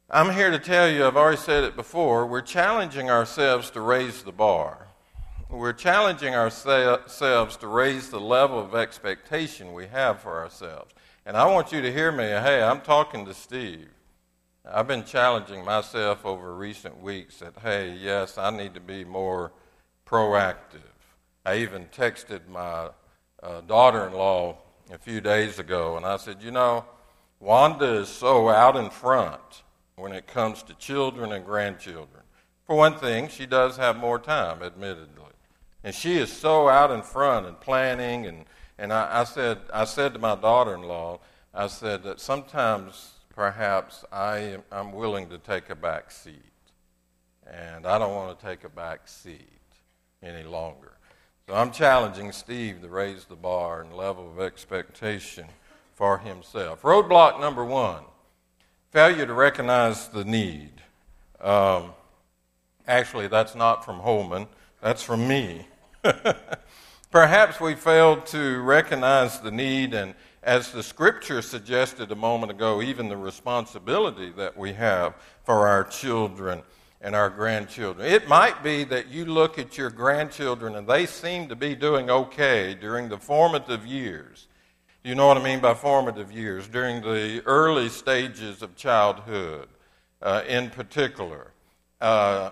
I'm 0.09 0.33
here 0.33 0.49
to 0.49 0.59
tell 0.59 0.89
you, 0.89 1.05
I've 1.05 1.17
already 1.17 1.37
said 1.37 1.63
it 1.63 1.75
before, 1.75 2.25
we're 2.25 2.41
challenging 2.41 3.09
ourselves 3.09 3.69
to 3.71 3.81
raise 3.81 4.23
the 4.23 4.31
bar. 4.31 4.87
We're 5.49 5.73
challenging 5.73 6.33
ourselves 6.33 7.57
to 7.57 7.67
raise 7.67 8.09
the 8.09 8.19
level 8.19 8.59
of 8.59 8.73
expectation 8.75 9.73
we 9.73 9.87
have 9.87 10.21
for 10.21 10.39
ourselves. 10.39 10.93
And 11.25 11.37
I 11.37 11.45
want 11.45 11.71
you 11.71 11.81
to 11.81 11.91
hear 11.91 12.11
me. 12.11 12.23
Hey, 12.23 12.63
I'm 12.63 12.81
talking 12.81 13.25
to 13.25 13.33
Steve. 13.33 13.89
I've 14.69 14.87
been 14.87 15.05
challenging 15.05 15.63
myself 15.63 16.25
over 16.25 16.53
recent 16.53 17.01
weeks 17.01 17.39
that, 17.39 17.53
hey, 17.61 17.93
yes, 17.93 18.37
I 18.37 18.49
need 18.49 18.73
to 18.73 18.81
be 18.81 19.05
more 19.05 19.53
proactive. 20.05 20.81
I 21.45 21.59
even 21.59 21.85
texted 21.85 22.47
my 22.49 22.89
uh, 23.41 23.61
daughter 23.61 24.07
in 24.07 24.13
law 24.13 24.57
a 24.91 24.97
few 24.97 25.21
days 25.21 25.59
ago, 25.59 25.95
and 25.95 26.05
I 26.05 26.17
said, 26.17 26.41
you 26.41 26.51
know, 26.51 26.83
Wanda 27.39 27.99
is 27.99 28.09
so 28.09 28.49
out 28.49 28.75
in 28.75 28.89
front 28.89 29.63
when 29.95 30.11
it 30.11 30.27
comes 30.27 30.63
to 30.63 30.73
children 30.73 31.31
and 31.31 31.45
grandchildren. 31.45 32.23
For 32.65 32.75
one 32.75 32.97
thing, 32.97 33.29
she 33.29 33.45
does 33.45 33.77
have 33.77 33.95
more 33.95 34.19
time, 34.19 34.61
admittedly. 34.61 35.23
And 35.83 35.95
she 35.95 36.17
is 36.17 36.29
so 36.29 36.67
out 36.67 36.91
in 36.91 37.03
front 37.03 37.45
and 37.45 37.57
planning. 37.57 38.25
And, 38.25 38.45
and 38.77 38.91
I, 38.91 39.21
I 39.21 39.23
said, 39.23 39.59
I 39.71 39.85
said 39.85 40.13
to 40.13 40.19
my 40.19 40.35
daughter 40.35 40.75
in 40.75 40.83
law, 40.83 41.21
I 41.53 41.67
said 41.67 42.03
that 42.03 42.19
sometimes 42.19 43.13
perhaps 43.37 44.03
I 44.11 44.37
am, 44.39 44.63
I'm 44.71 44.91
willing 44.91 45.29
to 45.29 45.37
take 45.37 45.69
a 45.69 45.75
back 45.75 46.09
seat. 46.09 46.33
And 47.45 47.85
I 47.85 47.99
don't 47.99 48.15
want 48.15 48.37
to 48.37 48.45
take 48.45 48.63
a 48.63 48.69
back 48.69 49.07
seat 49.07 49.61
any 50.23 50.41
longer. 50.41 50.93
So 51.47 51.53
I'm 51.53 51.69
challenging 51.71 52.31
Steve 52.31 52.81
to 52.81 52.89
raise 52.89 53.25
the 53.25 53.35
bar 53.35 53.81
and 53.81 53.93
level 53.93 54.27
of 54.31 54.41
expectation 54.41 55.45
for 55.93 56.17
himself. 56.17 56.81
Roadblock 56.81 57.39
number 57.39 57.63
one 57.63 58.05
failure 58.89 59.27
to 59.27 59.33
recognize 59.33 60.07
the 60.07 60.25
need. 60.25 60.71
Um, 61.39 61.91
actually, 62.87 63.27
that's 63.27 63.53
not 63.53 63.85
from 63.85 63.99
Holmen, 63.99 64.47
that's 64.81 65.03
from 65.03 65.27
me. 65.27 65.67
Perhaps 67.11 67.61
we 67.61 67.75
failed 67.75 68.25
to 68.27 68.59
recognize 68.61 69.39
the 69.39 69.51
need 69.51 69.93
and 69.93 70.15
as 70.47 70.71
the 70.71 70.81
scripture 70.81 71.41
suggested 71.41 72.09
a 72.09 72.15
moment 72.15 72.49
ago, 72.49 72.81
even 72.81 73.09
the 73.09 73.17
responsibility 73.17 74.31
that 74.31 74.55
we 74.55 74.71
have 74.71 75.13
for 75.43 75.67
our 75.67 75.83
children 75.83 76.63
and 77.01 77.13
our 77.13 77.29
grandchildren. 77.29 78.09
It 78.09 78.29
might 78.29 78.63
be 78.63 78.85
that 78.85 79.09
you 79.09 79.25
look 79.25 79.59
at 79.59 79.77
your 79.77 79.89
grandchildren 79.89 80.77
and 80.77 80.87
they 80.87 81.05
seem 81.05 81.49
to 81.49 81.55
be 81.57 81.75
doing 81.75 82.09
okay 82.09 82.73
during 82.73 83.09
the 83.09 83.17
formative 83.17 83.85
years. 83.85 84.47
You 85.03 85.15
know 85.15 85.27
what 85.27 85.37
I 85.37 85.43
mean 85.43 85.59
by 85.59 85.73
formative 85.73 86.31
years? 86.31 86.69
During 86.69 87.01
the 87.01 87.43
early 87.45 87.89
stages 87.89 88.61
of 88.61 88.73
childhood, 88.77 89.67
uh, 90.21 90.43
in 90.47 90.69
particular, 90.69 91.51
uh, 91.99 92.51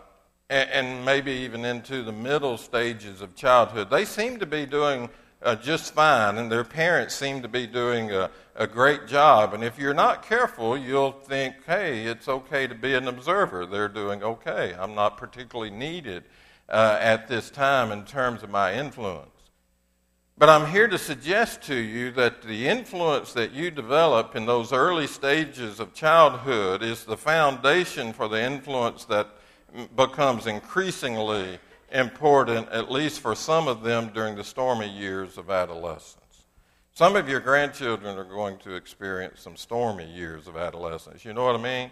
and, 0.50 0.70
and 0.70 1.06
maybe 1.06 1.32
even 1.32 1.64
into 1.64 2.04
the 2.04 2.12
middle 2.12 2.58
stages 2.58 3.22
of 3.22 3.36
childhood. 3.36 3.90
They 3.90 4.04
seem 4.04 4.38
to 4.40 4.46
be 4.46 4.66
doing 4.66 5.10
uh, 5.46 5.56
just 5.56 5.94
fine, 5.94 6.38
and 6.38 6.52
their 6.52 6.64
parents 6.64 7.16
seem 7.16 7.44
to 7.44 7.48
be 7.48 7.68
doing 7.68 8.12
a, 8.12 8.32
a 8.56 8.66
great 8.66 9.08
job. 9.08 9.54
And 9.54 9.64
if 9.64 9.78
you're 9.78 9.94
not 9.94 10.26
careful, 10.26 10.76
you'll 10.76 11.12
think, 11.12 11.56
hey, 11.68 12.06
it's 12.06 12.28
okay 12.28 12.66
to 12.66 12.74
be 12.74 12.96
an 12.96 13.08
observer. 13.08 13.68
They're 13.68 13.88
doing 13.88 14.24
okay. 14.24 14.76
I'm 14.78 14.96
not 14.96 15.18
particularly 15.18 15.70
needed 15.70 16.24
uh, 16.68 16.98
at 17.00 17.28
this 17.28 17.52
time 17.52 17.92
in 17.92 18.06
terms 18.06 18.42
of 18.42 18.50
my 18.50 18.74
influence. 18.74 19.30
But 20.38 20.50
I'm 20.50 20.70
here 20.70 20.88
to 20.88 20.98
suggest 20.98 21.62
to 21.64 21.76
you 21.76 22.12
that 22.14 22.42
the 22.42 22.68
influence 22.68 23.32
that 23.34 23.54
you 23.54 23.72
develop 23.72 24.36
in 24.36 24.46
those 24.46 24.74
early 24.74 25.08
stages 25.08 25.80
of 25.80 25.94
childhood 25.94 26.82
is 26.82 27.06
the 27.06 27.16
foundation 27.16 28.12
for 28.12 28.28
the 28.28 28.42
influence 28.42 29.06
that 29.06 29.30
becomes 29.96 30.48
increasingly 30.48 31.60
important, 31.92 32.70
at 32.70 32.92
least 32.92 33.20
for 33.20 33.36
some 33.36 33.68
of 33.68 33.84
them, 33.84 34.12
during 34.14 34.36
the 34.36 34.44
stormy 34.44 34.90
years 34.90 35.38
of 35.38 35.50
adolescence. 35.50 36.46
Some 36.94 37.16
of 37.16 37.28
your 37.28 37.42
grandchildren 37.42 38.18
are 38.18 38.24
going 38.24 38.58
to 38.60 38.76
experience 38.76 39.42
some 39.42 39.58
stormy 39.58 40.10
years 40.10 40.48
of 40.48 40.56
adolescence. 40.56 41.26
You 41.26 41.34
know 41.34 41.46
what 41.46 41.56
I 41.56 41.62
mean? 41.62 41.92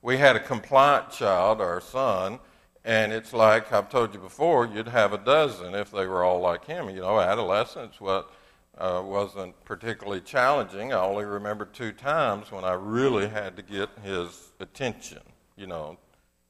We 0.00 0.16
had 0.16 0.36
a 0.36 0.40
compliant 0.40 1.10
child, 1.10 1.60
our 1.60 1.80
son, 1.80 2.38
and 2.84 3.12
it's 3.12 3.32
like 3.32 3.72
I've 3.72 3.90
told 3.90 4.14
you 4.14 4.20
before, 4.20 4.66
you'd 4.66 4.88
have 4.88 5.12
a 5.12 5.18
dozen 5.18 5.74
if 5.74 5.90
they 5.90 6.06
were 6.06 6.24
all 6.24 6.40
like 6.40 6.64
him. 6.64 6.88
You 6.88 7.02
know, 7.02 7.20
adolescence 7.20 8.00
what, 8.00 8.30
uh, 8.78 9.02
wasn't 9.04 9.62
particularly 9.64 10.20
challenging. 10.20 10.92
I 10.92 11.00
only 11.00 11.24
remember 11.24 11.64
two 11.66 11.92
times 11.92 12.50
when 12.50 12.64
I 12.64 12.72
really 12.72 13.28
had 13.28 13.56
to 13.56 13.62
get 13.62 13.90
his 14.02 14.52
attention, 14.60 15.20
you 15.56 15.66
know, 15.66 15.98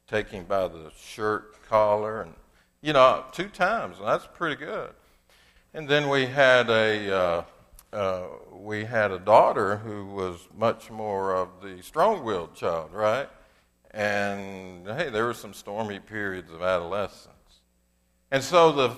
take 0.06 0.28
him 0.28 0.44
by 0.44 0.68
the 0.68 0.92
shirt 0.96 1.60
collar 1.68 2.22
and 2.22 2.34
you 2.80 2.92
know, 2.92 3.24
two 3.32 3.48
times, 3.48 3.96
that's 4.02 4.26
pretty 4.26 4.56
good. 4.56 4.90
And 5.74 5.88
then 5.88 6.08
we 6.08 6.26
had 6.26 6.70
a 6.70 7.14
uh, 7.14 7.44
uh, 7.92 8.22
we 8.52 8.84
had 8.84 9.10
a 9.10 9.18
daughter 9.18 9.76
who 9.76 10.06
was 10.06 10.48
much 10.56 10.90
more 10.90 11.34
of 11.34 11.48
the 11.62 11.82
strong-willed 11.82 12.54
child, 12.54 12.92
right? 12.92 13.28
And 13.92 14.86
hey, 14.86 15.10
there 15.10 15.24
were 15.24 15.34
some 15.34 15.54
stormy 15.54 15.98
periods 15.98 16.52
of 16.52 16.62
adolescence, 16.62 17.60
and 18.30 18.42
so 18.42 18.72
the 18.72 18.96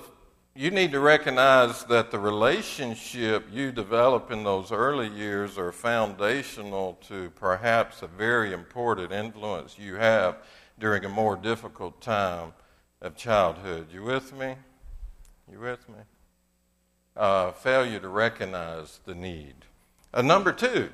you 0.53 0.69
need 0.69 0.91
to 0.91 0.99
recognize 0.99 1.85
that 1.85 2.11
the 2.11 2.19
relationship 2.19 3.47
you 3.49 3.71
develop 3.71 4.31
in 4.31 4.43
those 4.43 4.73
early 4.73 5.07
years 5.07 5.57
are 5.57 5.71
foundational 5.71 6.99
to 7.07 7.29
perhaps 7.31 8.01
a 8.01 8.07
very 8.07 8.51
important 8.51 9.13
influence 9.13 9.79
you 9.79 9.95
have 9.95 10.35
during 10.77 11.05
a 11.05 11.09
more 11.09 11.37
difficult 11.37 12.01
time 12.01 12.51
of 13.01 13.15
childhood. 13.15 13.87
You 13.91 14.03
with 14.03 14.33
me? 14.37 14.55
You 15.51 15.59
with 15.59 15.87
me? 15.89 15.95
Uh, 17.15 17.51
failure 17.51 17.99
to 17.99 18.07
recognize 18.07 18.99
the 19.05 19.15
need. 19.15 19.55
Uh, 20.13 20.21
number 20.21 20.51
two, 20.51 20.89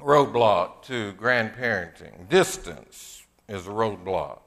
roadblock 0.00 0.82
to 0.82 1.12
grandparenting. 1.14 2.28
Distance 2.28 3.24
is 3.48 3.66
a 3.66 3.70
roadblock. 3.70 4.40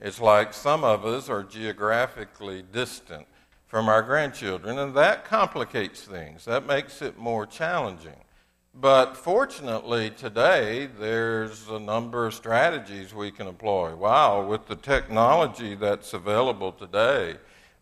It's 0.00 0.20
like 0.20 0.54
some 0.54 0.82
of 0.82 1.04
us 1.04 1.28
are 1.28 1.42
geographically 1.42 2.62
distant 2.62 3.26
from 3.66 3.88
our 3.88 4.02
grandchildren, 4.02 4.78
and 4.78 4.94
that 4.96 5.24
complicates 5.24 6.02
things. 6.02 6.44
That 6.46 6.66
makes 6.66 7.02
it 7.02 7.18
more 7.18 7.46
challenging. 7.46 8.24
But 8.74 9.16
fortunately, 9.16 10.10
today, 10.10 10.86
there's 10.86 11.68
a 11.68 11.78
number 11.78 12.26
of 12.26 12.34
strategies 12.34 13.12
we 13.12 13.32
can 13.32 13.48
employ. 13.48 13.96
Wow, 13.96 14.46
with 14.46 14.66
the 14.68 14.76
technology 14.76 15.74
that's 15.74 16.14
available 16.14 16.72
today, 16.72 17.36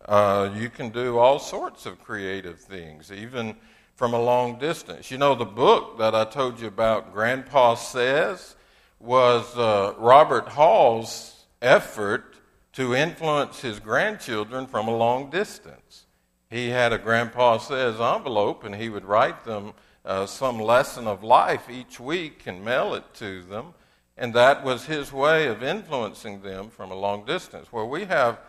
uh, 0.07 0.49
you 0.55 0.69
can 0.69 0.89
do 0.89 1.19
all 1.19 1.37
sorts 1.37 1.85
of 1.85 2.03
creative 2.03 2.59
things, 2.59 3.11
even 3.11 3.55
from 3.95 4.13
a 4.13 4.19
long 4.19 4.57
distance. 4.57 5.11
You 5.11 5.19
know, 5.19 5.35
the 5.35 5.45
book 5.45 5.99
that 5.99 6.15
I 6.15 6.25
told 6.25 6.59
you 6.59 6.67
about, 6.67 7.13
Grandpa 7.13 7.75
Says, 7.75 8.55
was 8.99 9.55
uh, 9.57 9.93
Robert 9.97 10.49
Hall's 10.49 11.45
effort 11.61 12.35
to 12.73 12.95
influence 12.95 13.61
his 13.61 13.79
grandchildren 13.79 14.65
from 14.65 14.87
a 14.87 14.95
long 14.95 15.29
distance. 15.29 16.05
he 16.49 16.69
had 16.69 16.91
a 16.93 16.97
Grandpa 16.97 17.57
Says 17.59 18.01
envelope, 18.01 18.63
and 18.63 18.73
he 18.73 18.89
would 18.89 19.05
write 19.05 19.43
them 19.43 19.73
uh, 20.09 20.25
some 20.25 20.57
lesson 20.57 21.05
of 21.05 21.23
life 21.23 21.69
each 21.69 21.99
week 21.99 22.41
and 22.47 22.65
mail 22.65 22.95
it 22.95 23.03
to 23.13 23.43
them. 23.43 23.75
And 24.17 24.33
that 24.33 24.63
was 24.63 24.85
his 24.85 25.13
way 25.13 25.45
of 25.45 25.61
influencing 25.61 26.41
them 26.41 26.71
from 26.71 26.89
a 26.89 26.95
long 26.95 27.25
distance. 27.25 27.71
Where 27.71 27.85
we 27.85 28.05
have, 28.05 28.39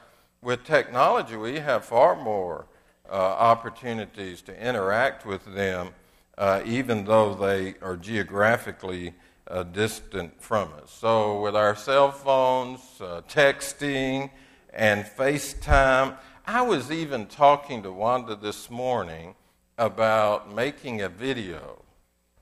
with 0.40 0.64
technology, 0.64 1.36
we 1.36 1.56
have 1.56 1.84
far 1.84 2.16
more 2.16 2.64
uh, 3.10 3.12
opportunities 3.12 4.40
to 4.42 4.58
interact 4.58 5.26
with 5.26 5.54
them, 5.54 5.90
uh, 6.38 6.62
even 6.64 7.04
though 7.04 7.34
they 7.34 7.74
are 7.82 7.96
geographically 7.96 9.12
uh, 9.46 9.62
distant 9.64 10.40
from 10.40 10.72
us. 10.82 10.90
So, 10.90 11.42
with 11.42 11.54
our 11.54 11.76
cell 11.76 12.10
phones, 12.10 12.80
uh, 13.02 13.20
texting, 13.28 14.30
and 14.72 15.04
FaceTime, 15.04 16.16
I 16.46 16.62
was 16.62 16.90
even 16.90 17.26
talking 17.26 17.82
to 17.82 17.92
Wanda 17.92 18.34
this 18.34 18.70
morning 18.70 19.34
about 19.80 20.54
making 20.54 21.00
a 21.00 21.08
video. 21.08 21.82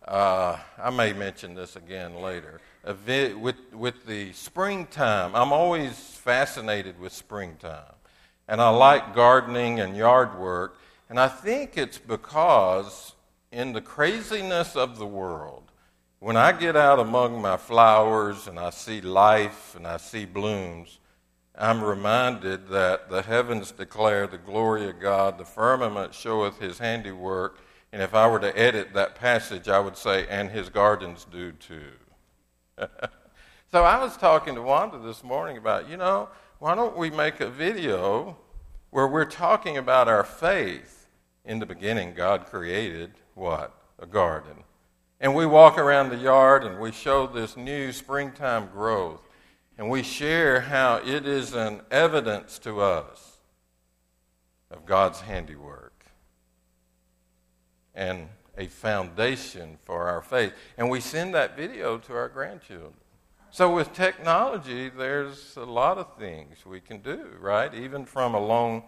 Uh, 0.06 0.58
I 0.76 0.90
may 0.90 1.12
mention 1.12 1.54
this 1.54 1.76
again 1.76 2.16
later. 2.16 2.60
Vi- 2.84 3.34
with, 3.34 3.54
with 3.72 4.06
the 4.06 4.32
springtime, 4.32 5.36
I'm 5.36 5.52
always 5.52 5.96
fascinated 5.96 6.98
with 6.98 7.12
springtime. 7.12 7.94
And 8.48 8.60
I 8.60 8.70
like 8.70 9.14
gardening 9.14 9.78
and 9.78 9.96
yard 9.96 10.36
work. 10.36 10.78
And 11.08 11.20
I 11.20 11.28
think 11.28 11.78
it's 11.78 11.98
because, 11.98 13.14
in 13.52 13.72
the 13.72 13.82
craziness 13.82 14.74
of 14.74 14.98
the 14.98 15.06
world, 15.06 15.70
when 16.18 16.36
I 16.36 16.50
get 16.50 16.74
out 16.74 16.98
among 16.98 17.40
my 17.40 17.56
flowers 17.56 18.48
and 18.48 18.58
I 18.58 18.70
see 18.70 19.00
life 19.00 19.76
and 19.76 19.86
I 19.86 19.98
see 19.98 20.24
blooms, 20.24 20.98
I'm 21.60 21.82
reminded 21.82 22.68
that 22.68 23.10
the 23.10 23.22
heavens 23.22 23.72
declare 23.72 24.28
the 24.28 24.38
glory 24.38 24.88
of 24.88 25.00
God, 25.00 25.38
the 25.38 25.44
firmament 25.44 26.14
showeth 26.14 26.60
his 26.60 26.78
handiwork. 26.78 27.58
And 27.92 28.00
if 28.00 28.14
I 28.14 28.28
were 28.28 28.38
to 28.38 28.56
edit 28.56 28.94
that 28.94 29.16
passage, 29.16 29.68
I 29.68 29.80
would 29.80 29.96
say, 29.96 30.28
and 30.28 30.50
his 30.50 30.68
gardens 30.68 31.26
do 31.28 31.50
too. 31.50 31.90
so 33.72 33.82
I 33.82 33.98
was 33.98 34.16
talking 34.16 34.54
to 34.54 34.62
Wanda 34.62 34.98
this 34.98 35.24
morning 35.24 35.56
about, 35.56 35.88
you 35.88 35.96
know, 35.96 36.28
why 36.60 36.76
don't 36.76 36.96
we 36.96 37.10
make 37.10 37.40
a 37.40 37.50
video 37.50 38.36
where 38.90 39.08
we're 39.08 39.24
talking 39.24 39.76
about 39.76 40.06
our 40.06 40.24
faith? 40.24 41.08
In 41.44 41.58
the 41.58 41.66
beginning, 41.66 42.14
God 42.14 42.46
created 42.46 43.14
what? 43.34 43.74
A 43.98 44.06
garden. 44.06 44.62
And 45.18 45.34
we 45.34 45.44
walk 45.44 45.76
around 45.76 46.10
the 46.10 46.16
yard 46.16 46.62
and 46.62 46.78
we 46.78 46.92
show 46.92 47.26
this 47.26 47.56
new 47.56 47.90
springtime 47.90 48.68
growth. 48.68 49.27
And 49.78 49.88
we 49.88 50.02
share 50.02 50.60
how 50.60 50.96
it 50.96 51.24
is 51.24 51.54
an 51.54 51.82
evidence 51.92 52.58
to 52.60 52.80
us 52.80 53.38
of 54.72 54.84
God's 54.84 55.20
handiwork 55.20 56.04
and 57.94 58.28
a 58.56 58.66
foundation 58.66 59.78
for 59.84 60.08
our 60.08 60.20
faith. 60.20 60.52
And 60.76 60.90
we 60.90 60.98
send 61.00 61.32
that 61.34 61.56
video 61.56 61.96
to 61.98 62.14
our 62.14 62.28
grandchildren. 62.28 62.92
So, 63.50 63.72
with 63.72 63.94
technology, 63.94 64.88
there's 64.90 65.56
a 65.56 65.64
lot 65.64 65.96
of 65.96 66.18
things 66.18 66.66
we 66.66 66.80
can 66.80 66.98
do, 66.98 67.28
right? 67.40 67.72
Even 67.72 68.04
from 68.04 68.34
a 68.34 68.40
long 68.40 68.82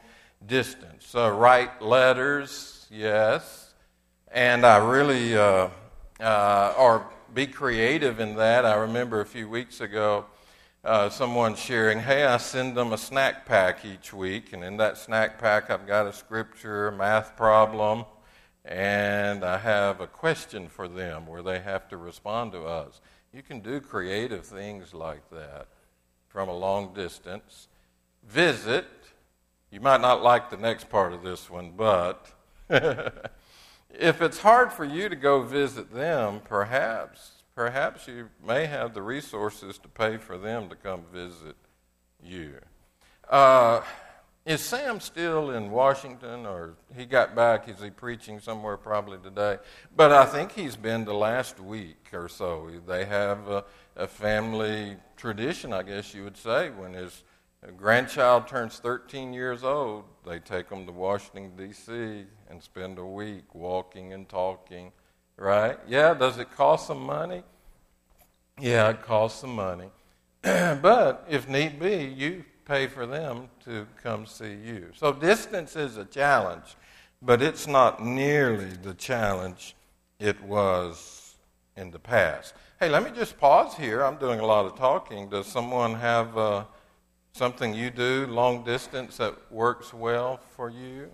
distance. 0.45 1.15
Write 1.15 1.81
letters, 1.81 2.87
yes. 2.91 3.75
And 4.33 4.67
I 4.67 4.77
really, 4.79 5.39
uh, 5.39 5.69
uh, 6.19 6.75
or 6.77 7.07
be 7.33 7.47
creative 7.47 8.21
in 8.21 8.35
that. 8.37 8.67
I 8.67 8.75
remember 8.75 9.21
a 9.21 9.27
few 9.27 9.49
weeks 9.49 9.81
ago 9.81 10.27
uh, 10.83 11.11
someone 11.11 11.55
sharing, 11.55 11.99
hey, 11.99 12.25
I 12.25 12.39
send 12.39 12.77
them 12.77 12.93
a 12.93 12.99
snack 12.99 13.45
pack 13.45 13.85
each 13.85 14.13
week, 14.15 14.53
and 14.53 14.65
in 14.65 14.79
that 14.79 14.97
snack 14.97 15.39
pack, 15.39 15.71
I've 15.71 15.87
got 15.87 16.07
a 16.07 16.13
scripture, 16.13 16.89
a 16.89 16.93
math 16.93 17.37
problem, 17.37 18.07
and 18.65 19.45
I 19.45 19.59
have 19.59 20.01
a 20.01 20.07
question 20.07 20.69
for 20.69 20.89
them 20.89 21.27
where 21.27 21.43
they 21.43 21.61
have 21.61 21.89
to 21.89 21.97
respond 21.97 22.53
to 22.53 22.63
us. 22.63 23.01
You 23.33 23.43
can 23.43 23.61
do 23.61 23.81
creative 23.81 24.47
things 24.47 24.95
like 24.95 25.29
that 25.31 25.69
from 26.29 26.49
a 26.49 26.57
long 26.57 26.95
distance. 26.95 27.69
Visit. 28.27 28.87
You 29.71 29.81
might 29.81 30.01
not 30.01 30.23
like 30.23 30.51
the 30.51 30.57
next 30.57 30.89
part 30.89 31.13
of 31.13 31.23
this 31.23 31.51
one, 31.51 31.73
but 31.77 32.27
if 32.71 34.23
it's 34.23 34.39
hard 34.39 34.73
for 34.73 34.85
you 34.85 35.09
to 35.09 35.17
go 35.17 35.43
visit 35.43 35.93
them, 35.93 36.41
perhaps 36.43 37.40
perhaps 37.55 38.09
you 38.09 38.29
may 38.47 38.67
have 38.67 38.95
the 38.95 39.03
resources 39.03 39.79
to 39.79 39.89
pay 39.89 40.17
for 40.17 40.39
them 40.39 40.69
to 40.69 40.77
come 40.77 41.03
visit 41.13 41.57
you. 42.23 42.55
Uh, 43.29 43.83
is 44.47 44.65
Sam 44.65 45.01
still 45.01 45.51
in 45.51 45.71
Washington, 45.71 46.47
or 46.47 46.75
he 46.97 47.05
got 47.05 47.35
back? 47.35 47.69
Is 47.69 47.81
he 47.83 47.91
preaching 47.91 48.41
somewhere 48.41 48.77
probably 48.79 49.19
today? 49.19 49.59
But 49.95 50.13
I 50.13 50.25
think 50.25 50.53
he's 50.53 50.77
been 50.77 51.05
the 51.05 51.15
last 51.15 51.61
week 51.61 52.09
or 52.13 52.29
so. 52.29 52.71
They 52.87 53.05
have 53.05 53.49
a, 53.49 53.65
a 53.97 54.07
family 54.07 54.97
tradition, 55.17 55.73
I 55.73 55.83
guess 55.83 56.15
you 56.15 56.25
would 56.25 56.39
say, 56.39 56.71
when 56.71 56.95
his 56.95 57.23
grandchild 57.77 58.49
turns 58.49 58.79
13 58.79 59.35
years 59.35 59.63
old, 59.63 60.05
they 60.27 60.39
take 60.39 60.71
them 60.71 60.87
to 60.87 60.93
Washington, 60.93 61.53
D.C., 61.57 62.25
and 62.49 62.63
spend 62.63 62.99
a 62.99 63.05
week 63.05 63.55
walking 63.55 64.15
and 64.15 64.29
talking, 64.29 64.91
right? 65.41 65.79
Yeah, 65.89 66.15
does 66.15 66.39
it 66.39 66.55
cost 66.55 66.87
some 66.87 67.01
money? 67.01 67.43
Yeah, 68.61 68.91
it 68.91 69.03
costs 69.03 69.41
some 69.41 69.55
money. 69.55 69.89
but 70.43 71.27
if 71.29 71.49
need 71.49 71.81
be, 71.81 72.05
you 72.05 72.45
pay 72.67 72.87
for 72.87 73.07
them 73.07 73.49
to 73.65 73.87
come 74.03 74.27
see 74.27 74.53
you. 74.53 74.91
So 74.95 75.13
distance 75.13 75.77
is 75.77 75.97
a 75.97 76.05
challenge, 76.05 76.77
but 77.23 77.41
it's 77.41 77.67
not 77.67 78.05
nearly 78.05 78.77
the 78.83 78.95
challenge 78.95 79.75
it 80.19 80.41
was 80.43 81.35
in 81.75 81.91
the 81.91 81.99
past. 81.99 82.55
Hey, 82.79 82.91
let 82.91 83.03
me 83.03 83.11
just 83.11 83.39
pause 83.39 83.75
here. 83.75 84.03
I'm 84.05 84.17
doing 84.17 84.41
a 84.41 84.47
lot 84.47 84.67
of 84.67 84.77
talking. 84.77 85.31
Does 85.31 85.47
someone 85.47 85.95
have 85.95 86.37
uh, 86.37 86.65
something 87.33 87.75
you 87.75 87.91
do 87.91 88.27
long 88.27 88.63
distance 88.63 89.17
that 89.17 89.35
works 89.51 89.95
well 89.95 90.39
for 90.55 90.69
you? 90.69 91.11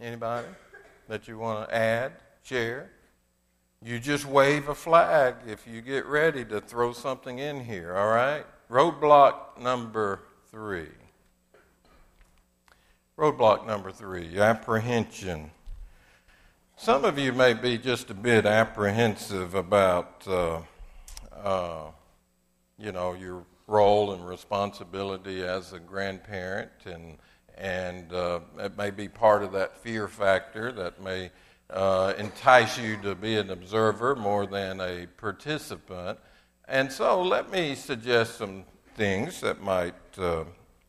Anybody 0.00 0.48
that 1.08 1.28
you 1.28 1.38
want 1.38 1.68
to 1.68 1.74
add, 1.74 2.12
share? 2.42 2.90
You 3.84 3.98
just 3.98 4.26
wave 4.26 4.68
a 4.68 4.74
flag 4.74 5.36
if 5.46 5.66
you 5.66 5.80
get 5.80 6.06
ready 6.06 6.44
to 6.46 6.60
throw 6.60 6.92
something 6.92 7.38
in 7.38 7.64
here, 7.64 7.96
all 7.96 8.08
right? 8.08 8.44
Roadblock 8.70 9.60
number 9.60 10.20
three. 10.50 10.88
Roadblock 13.18 13.66
number 13.66 13.90
three 13.90 14.38
apprehension. 14.38 15.50
Some 16.76 17.04
of 17.04 17.18
you 17.18 17.32
may 17.32 17.54
be 17.54 17.76
just 17.76 18.10
a 18.10 18.14
bit 18.14 18.46
apprehensive 18.46 19.54
about, 19.54 20.26
uh, 20.26 20.60
uh, 21.32 21.90
you 22.78 22.92
know, 22.92 23.14
your 23.14 23.44
role 23.66 24.12
and 24.12 24.26
responsibility 24.26 25.44
as 25.44 25.72
a 25.72 25.78
grandparent, 25.78 26.70
and 26.84 27.18
and 27.56 28.12
uh, 28.12 28.40
it 28.58 28.76
may 28.76 28.90
be 28.90 29.08
part 29.08 29.42
of 29.42 29.52
that 29.52 29.76
fear 29.76 30.08
factor 30.08 30.72
that 30.72 31.02
may 31.02 31.30
uh, 31.72 32.14
entice 32.18 32.78
you 32.78 32.96
to 32.98 33.14
be 33.14 33.36
an 33.36 33.50
observer 33.50 34.14
more 34.14 34.46
than 34.46 34.80
a 34.80 35.06
participant. 35.16 36.18
And 36.68 36.90
so 36.92 37.22
let 37.22 37.50
me 37.50 37.74
suggest 37.74 38.38
some 38.38 38.64
things 38.94 39.40
that 39.40 39.62
might 39.62 39.94
uh, 40.18 40.44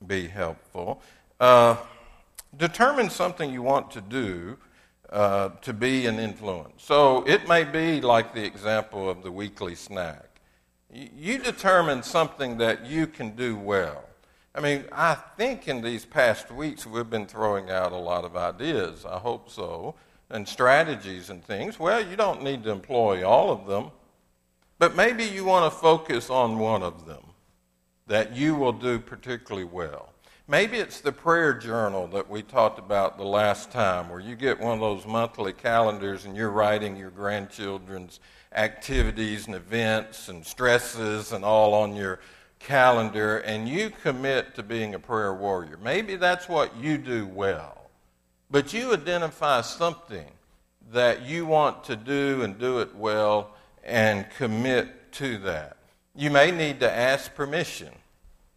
be 0.06 0.28
helpful. 0.28 1.02
Uh, 1.40 1.78
determine 2.58 3.10
something 3.10 3.52
you 3.52 3.64
want 3.64 3.92
to 3.92 4.02
do 4.02 4.58
uh, 5.10 5.50
to 5.62 5.74
be 5.74 6.06
an 6.06 6.20
influence. 6.20 6.84
So 6.84 7.24
it 7.24 7.48
may 7.48 7.64
be 7.64 8.02
like 8.02 8.34
the 8.34 8.44
example 8.44 9.10
of 9.10 9.24
the 9.24 9.32
weekly 9.32 9.76
snack. 9.76 10.42
You 10.92 11.40
determine 11.40 12.04
something 12.04 12.58
that 12.58 12.86
you 12.86 13.08
can 13.08 13.36
do 13.36 13.56
well. 13.56 14.04
I 14.56 14.62
mean, 14.62 14.86
I 14.92 15.16
think 15.38 15.68
in 15.68 15.82
these 15.82 16.06
past 16.06 16.52
weeks 16.52 16.86
we've 16.86 17.10
been 17.10 17.26
throwing 17.26 17.72
out 17.72 17.92
a 17.92 17.98
lot 17.98 18.26
of 18.26 18.38
ideas. 18.38 19.04
I 19.04 19.18
hope 19.18 19.50
so 19.50 19.96
and 20.34 20.48
strategies 20.48 21.30
and 21.30 21.44
things. 21.44 21.80
Well, 21.80 22.06
you 22.06 22.18
don't 22.18 22.44
need 22.44 22.64
to 22.64 22.72
employ 22.72 23.26
all 23.26 23.52
of 23.52 23.68
them, 23.68 23.92
but 24.80 24.96
maybe 24.96 25.24
you 25.24 25.46
want 25.46 25.72
to 25.72 25.80
focus 25.80 26.30
on 26.30 26.60
one 26.60 26.84
of 26.84 27.06
them 27.06 27.24
that 28.08 28.36
you 28.36 28.56
will 28.56 28.74
do 28.74 29.00
particularly 29.00 29.64
well. 29.64 30.10
Maybe 30.48 30.78
it's 30.78 31.00
the 31.00 31.14
prayer 31.14 31.54
journal 31.54 32.08
that 32.08 32.30
we 32.30 32.42
talked 32.42 32.78
about 32.78 33.18
the 33.18 33.24
last 33.24 33.72
time, 33.72 34.10
where 34.10 34.20
you 34.20 34.36
get 34.36 34.60
one 34.60 34.74
of 34.74 34.80
those 34.82 35.06
monthly 35.06 35.54
calendars 35.54 36.26
and 36.26 36.36
you're 36.36 36.50
writing 36.50 36.98
your 36.98 37.12
grandchildren's 37.12 38.20
activities 38.54 39.46
and 39.46 39.56
events 39.56 40.28
and 40.28 40.46
stresses 40.46 41.32
and 41.32 41.46
all 41.46 41.74
on 41.74 41.96
your 41.96 42.20
calendar, 42.60 43.38
and 43.40 43.70
you 43.70 43.90
commit 43.90 44.56
to 44.56 44.64
being 44.64 44.96
a 44.96 45.00
prayer 45.00 45.34
warrior. 45.34 45.78
Maybe 45.82 46.18
that's 46.18 46.50
what 46.50 46.76
you 46.76 46.98
do 46.98 47.26
well. 47.26 47.83
But 48.54 48.72
you 48.72 48.94
identify 48.94 49.62
something 49.62 50.28
that 50.92 51.24
you 51.24 51.48
want 51.48 51.84
to 51.86 51.96
do 51.96 52.44
and 52.44 52.60
do 52.60 52.82
it 52.82 52.96
well 52.96 53.56
and 53.84 54.30
commit 54.38 55.12
to 55.14 55.40
that. 55.40 55.78
You 56.16 56.30
may 56.30 56.52
need 56.52 56.80
to 56.82 56.92
ask 56.92 57.34
permission, 57.34 57.90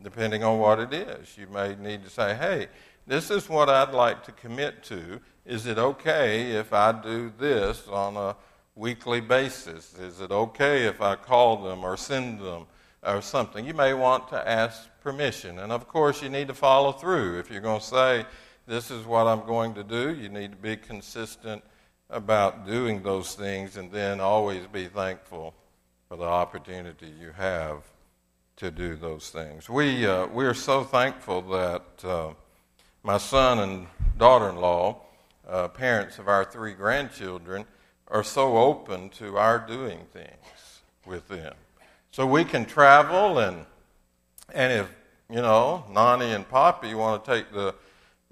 depending 0.02 0.44
on 0.44 0.58
what 0.58 0.80
it 0.80 0.92
is. 0.92 1.38
You 1.38 1.46
may 1.46 1.76
need 1.76 2.04
to 2.04 2.10
say, 2.10 2.34
hey, 2.34 2.66
this 3.06 3.30
is 3.30 3.48
what 3.48 3.70
I'd 3.70 3.94
like 3.94 4.22
to 4.24 4.32
commit 4.32 4.82
to. 4.82 5.18
Is 5.46 5.64
it 5.64 5.78
okay 5.78 6.50
if 6.50 6.74
I 6.74 6.92
do 6.92 7.32
this 7.38 7.88
on 7.88 8.18
a 8.18 8.36
weekly 8.74 9.22
basis? 9.22 9.94
Is 9.98 10.20
it 10.20 10.30
okay 10.30 10.84
if 10.84 11.00
I 11.00 11.16
call 11.16 11.62
them 11.62 11.84
or 11.84 11.96
send 11.96 12.40
them 12.40 12.66
or 13.02 13.22
something? 13.22 13.64
You 13.64 13.72
may 13.72 13.94
want 13.94 14.28
to 14.28 14.46
ask 14.46 14.90
permission. 15.00 15.58
And 15.58 15.72
of 15.72 15.88
course, 15.88 16.22
you 16.22 16.28
need 16.28 16.48
to 16.48 16.54
follow 16.54 16.92
through. 16.92 17.38
If 17.38 17.50
you're 17.50 17.62
going 17.62 17.80
to 17.80 17.86
say, 17.86 18.26
this 18.66 18.90
is 18.90 19.06
what 19.06 19.26
I'm 19.26 19.46
going 19.46 19.74
to 19.74 19.84
do, 19.84 20.14
you 20.14 20.28
need 20.28 20.50
to 20.50 20.56
be 20.56 20.76
consistent 20.76 21.62
about 22.10 22.66
doing 22.66 23.02
those 23.02 23.34
things 23.34 23.76
and 23.76 23.90
then 23.90 24.20
always 24.20 24.66
be 24.66 24.86
thankful 24.86 25.54
for 26.08 26.16
the 26.16 26.24
opportunity 26.24 27.06
you 27.06 27.32
have 27.36 27.82
to 28.56 28.70
do 28.70 28.96
those 28.96 29.30
things. 29.30 29.68
We, 29.68 30.06
uh, 30.06 30.26
we 30.26 30.44
are 30.46 30.54
so 30.54 30.82
thankful 30.82 31.42
that 31.42 32.04
uh, 32.04 32.30
my 33.02 33.18
son 33.18 33.58
and 33.60 33.86
daughter 34.18 34.48
in 34.48 34.56
law, 34.56 35.02
uh, 35.48 35.68
parents 35.68 36.18
of 36.18 36.26
our 36.26 36.44
three 36.44 36.72
grandchildren, 36.72 37.64
are 38.08 38.24
so 38.24 38.56
open 38.56 39.10
to 39.10 39.36
our 39.36 39.58
doing 39.58 40.00
things 40.12 40.80
with 41.04 41.28
them. 41.28 41.54
So 42.10 42.26
we 42.26 42.44
can 42.44 42.64
travel, 42.64 43.38
and, 43.38 43.66
and 44.54 44.72
if, 44.72 44.90
you 45.28 45.42
know, 45.42 45.84
Nani 45.90 46.32
and 46.32 46.48
Poppy 46.48 46.94
want 46.94 47.24
to 47.24 47.30
take 47.30 47.52
the 47.52 47.74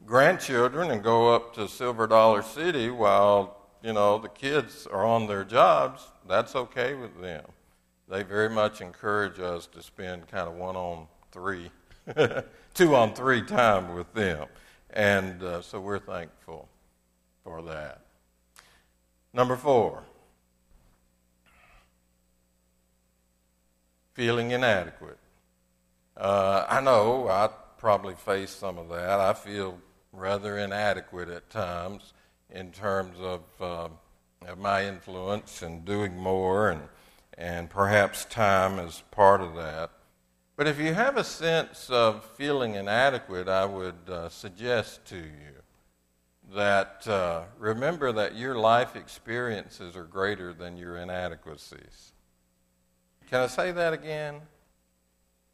grandchildren 0.06 0.90
and 0.90 1.02
go 1.02 1.34
up 1.34 1.54
to 1.54 1.68
Silver 1.68 2.06
Dollar 2.06 2.42
City 2.42 2.90
while, 2.90 3.56
you 3.82 3.92
know, 3.92 4.18
the 4.18 4.28
kids 4.28 4.86
are 4.86 5.04
on 5.04 5.26
their 5.26 5.44
jobs, 5.44 6.02
that's 6.28 6.54
okay 6.54 6.94
with 6.94 7.20
them. 7.20 7.44
They 8.08 8.22
very 8.22 8.50
much 8.50 8.80
encourage 8.80 9.40
us 9.40 9.66
to 9.68 9.82
spend 9.82 10.28
kind 10.28 10.48
of 10.48 10.54
one 10.54 10.76
on 10.76 11.06
three, 11.32 11.70
two 12.74 12.94
on 12.94 13.14
three 13.14 13.42
time 13.42 13.94
with 13.94 14.12
them. 14.12 14.46
And 14.90 15.42
uh, 15.42 15.62
so 15.62 15.80
we're 15.80 15.98
thankful 15.98 16.68
for 17.42 17.62
that. 17.62 18.02
Number 19.32 19.56
four, 19.56 20.04
feeling 24.12 24.52
inadequate. 24.52 25.18
Uh, 26.16 26.64
I 26.68 26.80
know 26.80 27.26
I 27.28 27.48
probably 27.78 28.14
face 28.14 28.50
some 28.50 28.78
of 28.78 28.88
that. 28.90 29.18
I 29.18 29.32
feel 29.32 29.78
rather 30.16 30.58
inadequate 30.58 31.28
at 31.28 31.50
times 31.50 32.12
in 32.50 32.70
terms 32.70 33.16
of, 33.20 33.42
uh, 33.60 33.88
of 34.46 34.58
my 34.58 34.84
influence 34.86 35.62
and 35.62 35.84
doing 35.84 36.16
more, 36.16 36.70
and, 36.70 36.82
and 37.36 37.68
perhaps 37.70 38.24
time 38.26 38.78
is 38.78 39.02
part 39.10 39.40
of 39.40 39.54
that. 39.54 39.90
But 40.56 40.68
if 40.68 40.78
you 40.78 40.94
have 40.94 41.16
a 41.16 41.24
sense 41.24 41.90
of 41.90 42.24
feeling 42.36 42.76
inadequate, 42.76 43.48
I 43.48 43.64
would 43.64 44.08
uh, 44.08 44.28
suggest 44.28 45.04
to 45.06 45.16
you 45.16 45.54
that 46.52 47.06
uh, 47.08 47.44
remember 47.58 48.12
that 48.12 48.36
your 48.36 48.54
life 48.54 48.94
experiences 48.94 49.96
are 49.96 50.04
greater 50.04 50.52
than 50.52 50.76
your 50.76 50.98
inadequacies. 50.98 52.12
Can 53.28 53.40
I 53.40 53.46
say 53.46 53.72
that 53.72 53.92
again? 53.92 54.42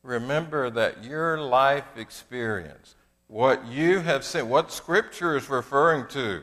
Remember 0.03 0.70
that 0.70 1.05
your 1.05 1.38
life 1.38 1.96
experience, 1.96 2.94
what 3.31 3.64
you 3.69 4.01
have 4.01 4.25
seen, 4.25 4.49
what 4.49 4.73
Scripture 4.73 5.37
is 5.37 5.49
referring 5.49 6.09
to, 6.09 6.43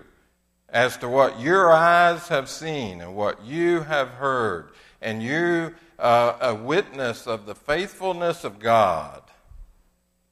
as 0.70 0.96
to 0.98 1.10
what 1.10 1.38
your 1.38 1.70
eyes 1.70 2.30
have 2.30 2.48
seen 2.48 3.02
and 3.02 3.14
what 3.14 3.44
you 3.44 3.82
have 3.82 4.08
heard, 4.08 4.70
and 5.02 5.22
you 5.22 5.76
uh, 6.00 6.38
a 6.40 6.56
witness 6.56 7.28
of 7.28 7.46
the 7.46 7.56
faithfulness 7.56 8.46
of 8.46 8.60
God. 8.60 9.22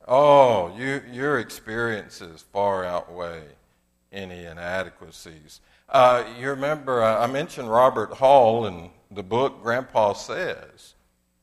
Oh, 0.08 0.74
you, 0.78 1.02
your 1.12 1.40
experiences 1.40 2.46
far 2.54 2.86
outweigh 2.86 3.44
any 4.14 4.46
inadequacies. 4.46 5.60
Uh, 5.90 6.24
you 6.40 6.50
remember, 6.50 7.04
uh, 7.04 7.20
I 7.20 7.28
mentioned 7.28 7.70
Robert 7.70 8.14
Hall 8.14 8.66
in 8.66 8.92
the 9.12 9.24
book 9.24 9.62
Grandpa 9.62 10.14
Says. 10.14 10.94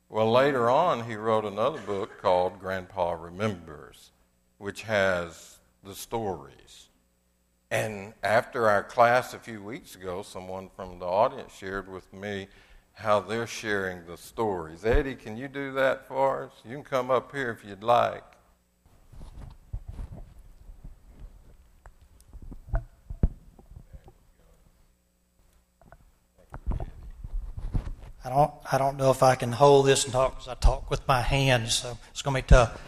Well, 0.08 0.30
later 0.32 0.70
on, 0.70 1.04
he 1.04 1.16
wrote 1.16 1.44
another 1.44 1.80
book 1.80 2.22
called 2.22 2.60
Grandpa 2.60 3.12
Remembers, 3.12 4.11
which 4.62 4.82
has 4.82 5.58
the 5.82 5.92
stories. 5.92 6.88
And 7.68 8.14
after 8.22 8.68
our 8.68 8.84
class 8.84 9.34
a 9.34 9.40
few 9.40 9.60
weeks 9.60 9.96
ago, 9.96 10.22
someone 10.22 10.70
from 10.76 11.00
the 11.00 11.04
audience 11.04 11.52
shared 11.52 11.92
with 11.92 12.12
me 12.12 12.46
how 12.92 13.18
they're 13.18 13.48
sharing 13.48 14.06
the 14.06 14.16
stories. 14.16 14.84
Eddie, 14.84 15.16
can 15.16 15.36
you 15.36 15.48
do 15.48 15.72
that 15.72 16.06
for 16.06 16.44
us? 16.44 16.52
You 16.64 16.76
can 16.76 16.84
come 16.84 17.10
up 17.10 17.34
here 17.34 17.50
if 17.50 17.68
you'd 17.68 17.82
like. 17.82 18.22
I 28.24 28.28
don't, 28.28 28.52
I 28.70 28.78
don't 28.78 28.96
know 28.96 29.10
if 29.10 29.24
I 29.24 29.34
can 29.34 29.50
hold 29.50 29.86
this 29.86 30.04
and 30.04 30.12
talk 30.12 30.34
because 30.36 30.46
I 30.46 30.54
talk 30.54 30.88
with 30.88 31.08
my 31.08 31.20
hands, 31.20 31.74
so 31.74 31.98
it's 32.12 32.22
going 32.22 32.36
to 32.36 32.42
be 32.42 32.46
tough. 32.46 32.80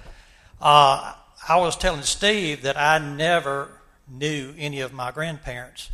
Uh, 0.60 1.14
I 1.46 1.56
was 1.56 1.76
telling 1.76 2.00
Steve 2.04 2.62
that 2.62 2.78
I 2.78 2.98
never 2.98 3.68
knew 4.08 4.54
any 4.56 4.80
of 4.80 4.94
my 4.94 5.10
grandparents. 5.10 5.90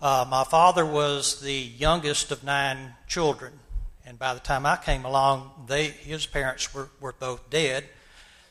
Uh, 0.00 0.24
my 0.30 0.44
father 0.44 0.86
was 0.86 1.40
the 1.40 1.52
youngest 1.52 2.30
of 2.30 2.44
nine 2.44 2.94
children, 3.08 3.54
and 4.06 4.16
by 4.16 4.32
the 4.32 4.38
time 4.38 4.64
I 4.64 4.76
came 4.76 5.04
along, 5.04 5.64
they, 5.66 5.88
his 5.88 6.26
parents 6.26 6.72
were, 6.72 6.88
were 7.00 7.14
both 7.18 7.50
dead. 7.50 7.86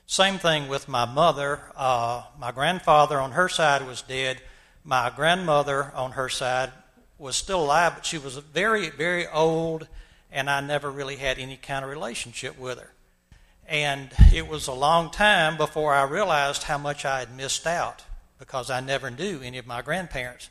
Same 0.08 0.40
thing 0.40 0.68
with 0.68 0.90
my 0.90 1.06
mother. 1.06 1.62
Uh, 1.74 2.24
my 2.38 2.52
grandfather 2.52 3.18
on 3.18 3.32
her 3.32 3.48
side 3.48 3.88
was 3.88 4.02
dead. 4.02 4.42
My 4.84 5.10
grandmother 5.10 5.94
on 5.96 6.12
her 6.12 6.28
side 6.28 6.72
was 7.18 7.38
still 7.38 7.64
alive, 7.64 7.94
but 7.96 8.06
she 8.06 8.18
was 8.18 8.36
very, 8.36 8.90
very 8.90 9.26
old, 9.26 9.88
and 10.30 10.50
I 10.50 10.60
never 10.60 10.92
really 10.92 11.16
had 11.16 11.40
any 11.40 11.56
kind 11.56 11.86
of 11.86 11.90
relationship 11.90 12.60
with 12.60 12.78
her. 12.78 12.91
And 13.72 14.12
it 14.34 14.50
was 14.50 14.68
a 14.68 14.74
long 14.74 15.12
time 15.12 15.56
before 15.56 15.94
I 15.94 16.04
realized 16.04 16.64
how 16.64 16.78
much 16.78 17.06
I 17.06 17.20
had 17.20 17.34
missed 17.34 17.66
out 17.66 18.04
because 18.38 18.70
I 18.70 18.82
never 18.82 19.10
knew 19.10 19.40
any 19.42 19.60
of 19.60 19.66
my 19.66 19.82
grandparents. 19.82 20.50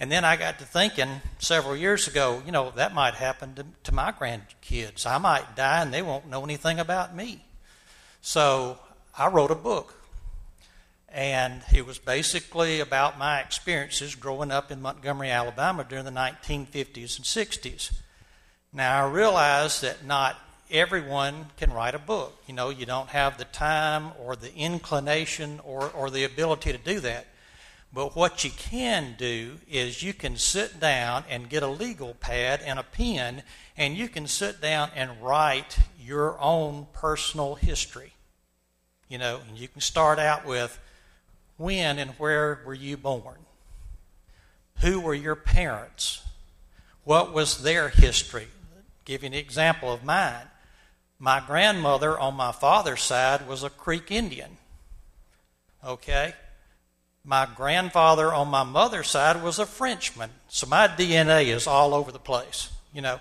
And 0.00 0.10
then 0.10 0.24
I 0.24 0.36
got 0.36 0.58
to 0.60 0.64
thinking 0.64 1.20
several 1.38 1.76
years 1.76 2.08
ago, 2.08 2.42
you 2.46 2.50
know, 2.50 2.70
that 2.70 2.94
might 2.94 3.12
happen 3.12 3.54
to, 3.56 3.66
to 3.84 3.92
my 3.92 4.12
grandkids. 4.12 5.04
I 5.04 5.18
might 5.18 5.56
die 5.56 5.82
and 5.82 5.92
they 5.92 6.00
won't 6.00 6.30
know 6.30 6.42
anything 6.42 6.78
about 6.78 7.14
me. 7.14 7.44
So 8.22 8.78
I 9.18 9.28
wrote 9.28 9.50
a 9.50 9.54
book. 9.54 9.94
And 11.10 11.60
it 11.74 11.84
was 11.84 11.98
basically 11.98 12.80
about 12.80 13.18
my 13.18 13.40
experiences 13.40 14.14
growing 14.14 14.50
up 14.50 14.72
in 14.72 14.80
Montgomery, 14.80 15.28
Alabama 15.28 15.84
during 15.86 16.06
the 16.06 16.10
1950s 16.12 17.18
and 17.18 17.26
60s. 17.26 17.92
Now, 18.72 19.04
I 19.04 19.10
realize 19.10 19.82
that 19.82 20.06
not 20.06 20.38
everyone 20.70 21.46
can 21.56 21.72
write 21.72 21.94
a 21.94 21.98
book. 21.98 22.36
You 22.46 22.54
know, 22.54 22.70
you 22.70 22.86
don't 22.86 23.08
have 23.10 23.38
the 23.38 23.44
time 23.44 24.12
or 24.18 24.36
the 24.36 24.54
inclination 24.54 25.60
or, 25.64 25.90
or 25.90 26.10
the 26.10 26.24
ability 26.24 26.72
to 26.72 26.78
do 26.78 27.00
that. 27.00 27.26
But 27.92 28.14
what 28.14 28.44
you 28.44 28.50
can 28.50 29.14
do 29.16 29.58
is 29.68 30.02
you 30.02 30.12
can 30.12 30.36
sit 30.36 30.78
down 30.78 31.24
and 31.28 31.48
get 31.48 31.62
a 31.62 31.68
legal 31.68 32.14
pad 32.14 32.60
and 32.64 32.78
a 32.78 32.82
pen, 32.82 33.42
and 33.76 33.96
you 33.96 34.08
can 34.08 34.26
sit 34.26 34.60
down 34.60 34.90
and 34.94 35.22
write 35.22 35.78
your 35.98 36.38
own 36.38 36.86
personal 36.92 37.54
history. 37.54 38.12
You 39.08 39.16
know, 39.16 39.40
and 39.48 39.56
you 39.56 39.68
can 39.68 39.80
start 39.80 40.18
out 40.18 40.44
with 40.44 40.78
when 41.56 41.98
and 41.98 42.10
where 42.12 42.60
were 42.66 42.74
you 42.74 42.98
born? 42.98 43.38
Who 44.80 45.00
were 45.00 45.14
your 45.14 45.34
parents? 45.34 46.22
What 47.04 47.32
was 47.32 47.62
their 47.62 47.88
history? 47.88 48.48
Give 49.06 49.22
you 49.22 49.28
an 49.28 49.34
example 49.34 49.90
of 49.90 50.04
mine. 50.04 50.46
My 51.18 51.42
grandmother 51.44 52.18
on 52.18 52.34
my 52.34 52.52
father's 52.52 53.02
side 53.02 53.48
was 53.48 53.62
a 53.62 53.70
Creek 53.70 54.10
Indian. 54.10 54.56
Okay? 55.84 56.34
My 57.24 57.46
grandfather 57.46 58.32
on 58.32 58.48
my 58.48 58.62
mother's 58.62 59.10
side 59.10 59.42
was 59.42 59.58
a 59.58 59.66
Frenchman, 59.66 60.30
so 60.48 60.66
my 60.66 60.86
DNA 60.86 61.46
is 61.46 61.66
all 61.66 61.92
over 61.92 62.12
the 62.12 62.18
place, 62.18 62.70
you 62.92 63.02
know. 63.02 63.20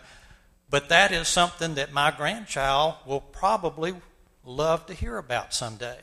But 0.70 0.90
that 0.90 1.12
is 1.12 1.28
something 1.28 1.76
that 1.76 1.92
my 1.92 2.12
grandchild 2.12 2.96
will 3.06 3.22
probably 3.22 3.96
love 4.46 4.86
to 4.86 4.94
hear 4.94 5.18
about 5.18 5.54
someday. 5.54 6.00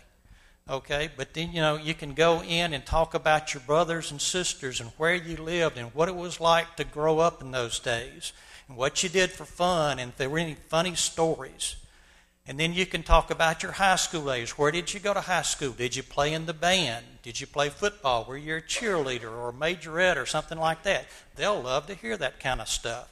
Okay, 0.68 1.11
but 1.14 1.35
then 1.35 1.52
you 1.52 1.61
know 1.61 1.76
you 1.76 1.94
can 1.94 2.14
go 2.14 2.42
in 2.42 2.72
and 2.72 2.85
talk 2.85 3.12
about 3.12 3.52
your 3.52 3.62
brothers 3.62 4.11
and 4.11 4.20
sisters 4.20 4.80
and 4.80 4.90
where 4.96 5.14
you 5.14 5.37
lived 5.37 5.76
and 5.76 5.94
what 5.94 6.09
it 6.09 6.16
was 6.16 6.40
like 6.40 6.76
to 6.76 6.85
grow 6.85 7.18
up 7.18 7.42
in 7.42 7.50
those 7.50 7.78
days 7.78 8.33
and 8.66 8.76
what 8.76 9.02
you 9.02 9.11
did 9.11 9.30
for 9.30 9.44
fun 9.44 9.98
and 9.98 10.12
if 10.12 10.16
there 10.16 10.30
were 10.30 10.38
any 10.38 10.54
funny 10.54 10.94
stories. 10.94 11.76
And 12.46 12.61
then 12.61 12.74
you 12.74 12.85
can 12.85 13.02
talk 13.02 13.30
about 13.30 13.62
your 13.62 13.72
high 13.72 13.96
school 13.96 14.26
days. 14.26 14.59
Where 14.59 14.70
did 14.70 14.92
you 14.92 15.00
go 15.00 15.14
to 15.14 15.20
high 15.22 15.42
school? 15.42 15.72
Did 15.72 15.96
you 15.96 16.02
play 16.02 16.33
in 16.33 16.44
the 16.44 16.52
band? 16.52 17.04
Did 17.22 17.40
you 17.40 17.46
play 17.46 17.70
football? 17.70 18.24
Were 18.24 18.37
you 18.37 18.57
a 18.57 18.61
cheerleader 18.61 19.30
or 19.30 19.48
a 19.48 19.52
majorette 19.52 20.16
or 20.16 20.26
something 20.26 20.59
like 20.59 20.83
that? 20.83 21.07
They'll 21.37 21.62
love 21.62 21.87
to 21.87 21.94
hear 21.94 22.16
that 22.18 22.40
kind 22.40 22.61
of 22.61 22.68
stuff. 22.68 23.09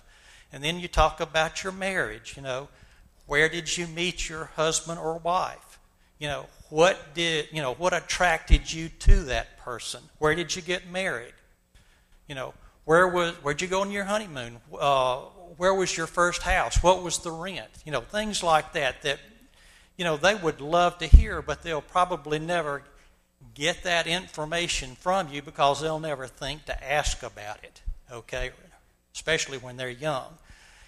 And 0.53 0.63
then 0.63 0.79
you 0.79 0.89
talk 0.89 1.21
about 1.21 1.65
your 1.65 1.73
marriage. 1.73 2.35
You 2.37 2.43
know, 2.43 2.69
where 3.27 3.49
did 3.49 3.79
you 3.79 3.87
meet 3.87 4.29
your 4.29 4.47
husband 4.57 4.99
or 4.99 5.17
wife? 5.17 5.79
You 6.19 6.29
know, 6.29 6.47
what 6.73 7.13
did 7.13 7.49
you 7.53 7.61
know 7.61 7.75
what 7.75 7.93
attracted 7.93 8.73
you 8.73 8.89
to 8.89 9.25
that 9.25 9.59
person 9.59 10.01
where 10.19 10.35
did 10.35 10.57
you 10.57 10.63
get 10.63 10.91
married 10.91 11.35
you 12.27 12.35
know 12.35 12.55
where 12.87 13.07
was 13.07 13.35
where'd 13.43 13.61
you 13.61 13.69
go 13.69 13.83
on 13.83 13.91
your 13.91 14.05
honeymoon 14.05 14.57
uh, 14.81 15.21
where 15.57 15.75
was 15.75 15.97
your 15.97 16.07
first 16.07 16.43
house? 16.43 16.83
What 16.83 17.03
was 17.03 17.19
the 17.19 17.31
rent? 17.31 17.71
You 17.85 17.93
know 17.93 18.01
things 18.01 18.43
like 18.43 18.73
that 18.73 19.03
that 19.03 19.19
you 19.97 20.05
know 20.05 20.17
they 20.17 20.35
would 20.35 20.61
love 20.61 20.99
to 20.99 21.07
hear 21.07 21.43
but 21.43 21.63
they'll 21.63 21.81
probably 21.81 22.39
never 22.39 22.83
get 23.55 23.83
that 23.83 24.07
information 24.07 24.95
from 24.95 25.29
you 25.29 25.43
because 25.43 25.81
they'll 25.81 26.01
never 26.01 26.27
think 26.27 26.65
to 26.67 26.85
ask 26.93 27.23
about 27.23 27.63
it 27.63 27.83
okay? 28.13 28.51
Especially 29.15 29.59
when 29.59 29.77
they're 29.77 29.91
young. 29.91 30.27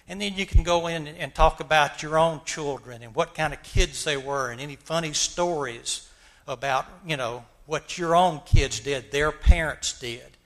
And 0.07 0.21
then 0.21 0.35
you 0.35 0.45
can 0.45 0.63
go 0.63 0.87
in 0.87 1.07
and 1.07 1.33
talk 1.33 1.59
about 1.59 2.03
your 2.03 2.17
own 2.17 2.41
children 2.45 3.01
and 3.01 3.15
what 3.15 3.33
kind 3.33 3.53
of 3.53 3.63
kids 3.63 4.03
they 4.03 4.17
were 4.17 4.51
and 4.51 4.61
any 4.61 4.75
funny 4.75 5.13
stories 5.13 6.07
about, 6.47 6.85
you 7.05 7.17
know, 7.17 7.43
what 7.65 7.97
your 7.97 8.15
own 8.15 8.41
kids 8.45 8.79
did, 8.79 9.11
their 9.11 9.31
parents 9.31 9.99
did. 9.99 10.37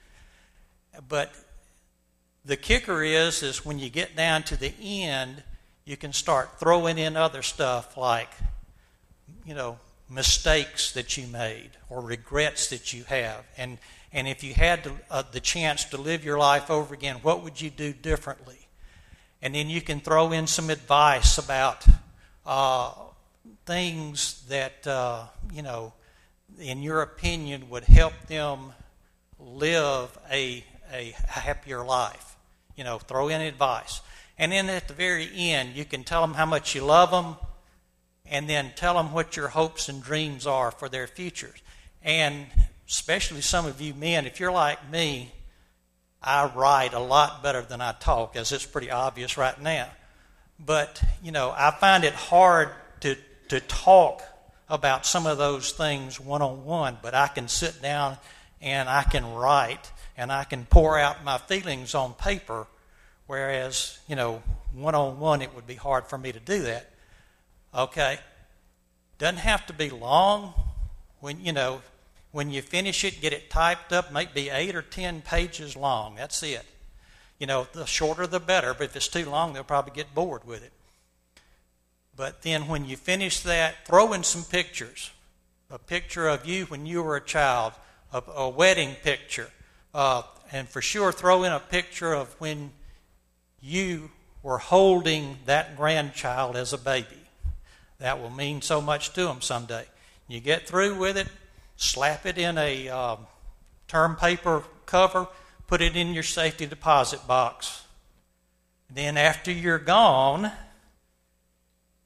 But 1.08 1.32
the 2.44 2.56
kicker 2.56 3.02
is 3.02 3.42
is 3.42 3.64
when 3.64 3.78
you 3.78 3.90
get 3.90 4.16
down 4.16 4.42
to 4.44 4.56
the 4.56 4.72
end, 4.80 5.42
you 5.84 5.96
can 5.96 6.12
start 6.12 6.58
throwing 6.58 6.98
in 6.98 7.16
other 7.16 7.42
stuff 7.42 7.96
like, 7.96 8.30
you 9.44 9.54
know, 9.54 9.78
mistakes 10.08 10.92
that 10.92 11.16
you 11.16 11.26
made 11.26 11.70
or 11.88 12.00
regrets 12.00 12.68
that 12.68 12.92
you 12.92 13.04
have. 13.04 13.44
And, 13.56 13.78
and 14.12 14.26
if 14.26 14.42
you 14.42 14.54
had 14.54 14.84
to, 14.84 14.92
uh, 15.10 15.22
the 15.30 15.40
chance 15.40 15.84
to 15.86 15.96
live 15.96 16.24
your 16.24 16.38
life 16.38 16.70
over 16.70 16.94
again, 16.94 17.16
what 17.22 17.42
would 17.44 17.60
you 17.60 17.70
do 17.70 17.92
differently? 17.92 18.68
And 19.42 19.54
then 19.54 19.70
you 19.70 19.80
can 19.80 20.00
throw 20.00 20.32
in 20.32 20.46
some 20.46 20.68
advice 20.70 21.38
about 21.38 21.86
uh, 22.44 22.92
things 23.66 24.44
that, 24.48 24.86
uh, 24.86 25.24
you 25.52 25.62
know, 25.62 25.92
in 26.58 26.82
your 26.82 27.02
opinion, 27.02 27.70
would 27.70 27.84
help 27.84 28.12
them 28.26 28.72
live 29.38 30.18
a, 30.30 30.64
a 30.92 31.12
happier 31.26 31.84
life. 31.84 32.29
You 32.80 32.84
know, 32.84 32.98
throw 32.98 33.28
in 33.28 33.42
advice. 33.42 34.00
And 34.38 34.52
then 34.52 34.70
at 34.70 34.88
the 34.88 34.94
very 34.94 35.28
end, 35.36 35.76
you 35.76 35.84
can 35.84 36.02
tell 36.02 36.22
them 36.22 36.32
how 36.32 36.46
much 36.46 36.74
you 36.74 36.82
love 36.82 37.10
them 37.10 37.36
and 38.24 38.48
then 38.48 38.72
tell 38.74 38.94
them 38.94 39.12
what 39.12 39.36
your 39.36 39.48
hopes 39.48 39.90
and 39.90 40.02
dreams 40.02 40.46
are 40.46 40.70
for 40.70 40.88
their 40.88 41.06
futures. 41.06 41.58
And 42.02 42.46
especially 42.88 43.42
some 43.42 43.66
of 43.66 43.82
you 43.82 43.92
men, 43.92 44.24
if 44.24 44.40
you're 44.40 44.50
like 44.50 44.90
me, 44.90 45.30
I 46.22 46.46
write 46.46 46.94
a 46.94 47.00
lot 47.00 47.42
better 47.42 47.60
than 47.60 47.82
I 47.82 47.92
talk, 47.92 48.34
as 48.34 48.50
it's 48.50 48.64
pretty 48.64 48.90
obvious 48.90 49.36
right 49.36 49.60
now. 49.60 49.88
But, 50.58 51.02
you 51.22 51.32
know, 51.32 51.52
I 51.54 51.72
find 51.72 52.02
it 52.02 52.14
hard 52.14 52.70
to, 53.00 53.14
to 53.50 53.60
talk 53.60 54.22
about 54.70 55.04
some 55.04 55.26
of 55.26 55.36
those 55.36 55.72
things 55.72 56.18
one 56.18 56.40
on 56.40 56.64
one, 56.64 56.96
but 57.02 57.14
I 57.14 57.26
can 57.26 57.46
sit 57.46 57.82
down 57.82 58.16
and 58.62 58.88
I 58.88 59.02
can 59.02 59.34
write 59.34 59.90
and 60.20 60.30
I 60.30 60.44
can 60.44 60.66
pour 60.66 60.98
out 60.98 61.24
my 61.24 61.38
feelings 61.38 61.94
on 61.94 62.12
paper, 62.12 62.66
whereas, 63.26 63.98
you 64.06 64.16
know, 64.16 64.42
one 64.74 64.94
on 64.94 65.18
one 65.18 65.40
it 65.40 65.54
would 65.54 65.66
be 65.66 65.76
hard 65.76 66.08
for 66.08 66.18
me 66.18 66.30
to 66.30 66.38
do 66.38 66.60
that. 66.64 66.90
Okay? 67.74 68.18
Doesn't 69.16 69.38
have 69.38 69.64
to 69.68 69.72
be 69.72 69.88
long. 69.88 70.52
When, 71.20 71.42
you 71.42 71.54
know, 71.54 71.80
when 72.32 72.50
you 72.50 72.60
finish 72.60 73.02
it, 73.02 73.22
get 73.22 73.32
it 73.32 73.48
typed 73.48 73.94
up, 73.94 74.12
might 74.12 74.34
be 74.34 74.50
eight 74.50 74.76
or 74.76 74.82
ten 74.82 75.22
pages 75.22 75.74
long. 75.74 76.16
That's 76.16 76.42
it. 76.42 76.66
You 77.38 77.46
know, 77.46 77.66
the 77.72 77.86
shorter 77.86 78.26
the 78.26 78.40
better, 78.40 78.74
but 78.74 78.84
if 78.84 78.96
it's 78.96 79.08
too 79.08 79.24
long, 79.24 79.54
they'll 79.54 79.64
probably 79.64 79.94
get 79.94 80.14
bored 80.14 80.44
with 80.44 80.62
it. 80.62 80.72
But 82.14 82.42
then 82.42 82.68
when 82.68 82.84
you 82.84 82.98
finish 82.98 83.40
that, 83.40 83.86
throw 83.86 84.12
in 84.12 84.22
some 84.24 84.44
pictures. 84.44 85.12
A 85.70 85.78
picture 85.78 86.28
of 86.28 86.44
you 86.44 86.66
when 86.66 86.84
you 86.84 87.02
were 87.02 87.16
a 87.16 87.24
child, 87.24 87.72
a, 88.12 88.22
a 88.36 88.48
wedding 88.50 88.96
picture, 89.02 89.50
uh, 89.94 90.22
and 90.52 90.68
for 90.68 90.82
sure 90.82 91.12
throw 91.12 91.44
in 91.44 91.52
a 91.52 91.60
picture 91.60 92.12
of 92.12 92.34
when 92.40 92.72
you 93.60 94.10
were 94.42 94.58
holding 94.58 95.38
that 95.46 95.76
grandchild 95.76 96.56
as 96.56 96.72
a 96.72 96.78
baby. 96.78 97.06
That 97.98 98.20
will 98.20 98.30
mean 98.30 98.62
so 98.62 98.80
much 98.80 99.12
to 99.14 99.24
them 99.24 99.42
someday. 99.42 99.84
You 100.28 100.40
get 100.40 100.66
through 100.66 100.96
with 100.96 101.16
it, 101.16 101.28
slap 101.76 102.24
it 102.24 102.38
in 102.38 102.56
a 102.56 102.88
uh, 102.88 103.16
term 103.88 104.16
paper 104.16 104.62
cover, 104.86 105.28
put 105.66 105.82
it 105.82 105.96
in 105.96 106.14
your 106.14 106.22
safety 106.22 106.66
deposit 106.66 107.26
box. 107.26 107.84
Then, 108.92 109.16
after 109.16 109.52
you're 109.52 109.78
gone, 109.78 110.50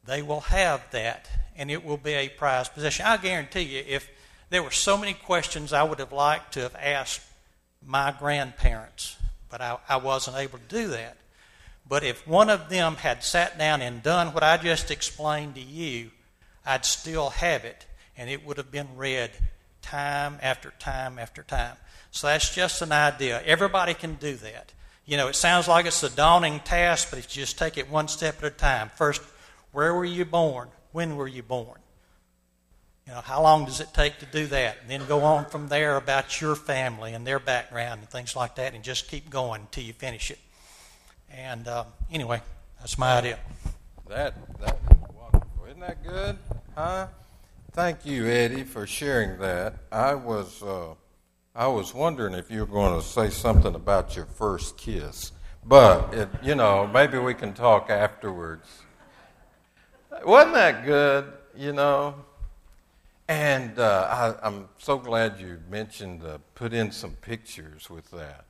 they 0.05 0.21
will 0.21 0.41
have 0.41 0.91
that, 0.91 1.31
and 1.57 1.71
it 1.71 1.85
will 1.85 1.97
be 1.97 2.13
a 2.13 2.29
prized 2.29 2.75
possession. 2.75 3.07
I 3.07 3.17
guarantee 3.17 3.63
you, 3.63 3.85
if 3.87 4.11
there 4.51 4.63
were 4.63 4.71
so 4.71 4.99
many 4.99 5.15
questions 5.15 5.73
I 5.73 5.83
would 5.83 5.99
have 5.99 6.13
liked 6.13 6.55
to 6.55 6.61
have 6.61 6.77
asked 6.77 7.23
my 7.87 8.15
grandparents, 8.19 9.17
but 9.51 9.61
I, 9.61 9.79
I 9.89 9.97
wasn't 9.97 10.37
able 10.37 10.59
to 10.59 10.65
do 10.65 10.89
that. 10.89 11.17
But 11.87 12.03
if 12.03 12.27
one 12.27 12.49
of 12.49 12.69
them 12.71 12.97
had 12.97 13.23
sat 13.23 13.59
down 13.59 13.83
and 13.83 14.03
done 14.03 14.33
what 14.33 14.43
I 14.43 14.57
just 14.57 14.91
explained 14.91 15.57
to 15.57 15.61
you, 15.61 16.11
I'd 16.65 16.85
still 16.85 17.31
have 17.31 17.65
it, 17.65 17.87
and 18.17 18.31
it 18.31 18.45
would 18.47 18.57
have 18.57 18.71
been 18.71 18.97
read 18.97 19.31
time 19.83 20.39
after 20.43 20.73
time 20.79 21.19
after 21.19 21.43
time. 21.43 21.77
So 22.11 22.27
that's 22.29 22.55
just 22.55 22.81
an 22.81 22.93
idea. 22.93 23.43
Everybody 23.45 23.93
can 23.93 24.15
do 24.15 24.35
that. 24.37 24.73
You 25.05 25.19
know, 25.19 25.29
it 25.29 25.35
sounds 25.35 25.69
like 25.69 25.85
it's 25.85 26.03
a 26.03 26.09
daunting 26.09 26.61
task, 26.61 27.11
but 27.11 27.19
if 27.19 27.37
you 27.37 27.43
just 27.43 27.59
take 27.59 27.77
it 27.77 27.91
one 27.91 28.09
step 28.09 28.39
at 28.39 28.45
a 28.45 28.51
time. 28.51 28.91
First, 28.97 29.21
where 29.73 29.93
were 29.93 30.05
you 30.05 30.25
born? 30.25 30.69
When 30.93 31.17
were 31.17 31.29
you 31.29 31.43
born? 31.43 31.79
You 33.07 33.13
know, 33.13 33.21
how 33.21 33.43
long 33.43 33.67
does 33.67 33.81
it 33.81 33.89
take 33.93 34.19
to 34.21 34.27
do 34.27 34.47
that? 34.47 34.79
And 34.81 34.91
then 34.91 35.07
go 35.07 35.21
on 35.21 35.45
from 35.45 35.69
there 35.69 35.97
about 35.97 36.41
your 36.41 36.55
family 36.55 37.13
and 37.13 37.27
their 37.27 37.39
background 37.39 38.01
and 38.01 38.09
things 38.09 38.35
like 38.35 38.55
that, 38.55 38.73
and 38.73 38.83
just 38.83 39.09
keep 39.09 39.29
going 39.29 39.63
until 39.63 39.85
you 39.85 39.93
finish 39.93 40.31
it. 40.31 40.39
And 41.31 41.69
um, 41.69 41.87
anyway, 42.11 42.41
that's 42.79 42.97
my 42.97 43.19
idea. 43.19 43.39
That 44.09 44.35
that. 44.61 44.79
Isn't 45.67 45.81
that 45.81 46.03
good? 46.03 46.39
Huh? 46.77 47.09
Thank 47.73 48.07
you, 48.07 48.27
Eddie, 48.27 48.63
for 48.63 48.87
sharing 48.87 49.39
that. 49.41 49.75
I 49.93 50.15
was 50.15 50.63
uh, 50.63 50.95
I 51.55 51.67
was 51.67 51.93
wondering 51.93 52.33
if 52.33 52.51
you 52.51 52.61
were 52.61 52.67
going 52.67 52.99
to 52.99 53.07
say 53.07 53.29
something 53.29 53.75
about 53.75 54.17
your 54.17 54.27
first 54.27 54.79
kiss, 54.79 55.33
but 55.65 56.15
it, 56.15 56.29
you 56.43 56.55
know 56.55 56.87
maybe 56.87 57.19
we 57.19 57.35
can 57.35 57.53
talk 57.53 57.91
afterwards. 57.91 58.67
Wasn't 60.25 60.55
that 60.55 60.87
good? 60.87 61.31
You 61.55 61.75
know. 61.75 62.15
And 63.27 63.79
uh, 63.79 64.35
I, 64.43 64.47
am 64.47 64.69
so 64.77 64.99
glad 64.99 65.41
you 65.41 65.59
mentioned 65.71 66.23
uh, 66.23 66.39
put 66.55 66.75
in 66.75 66.91
some 66.93 67.13
pictures 67.13 67.89
with 67.89 68.11
that. 68.11 68.45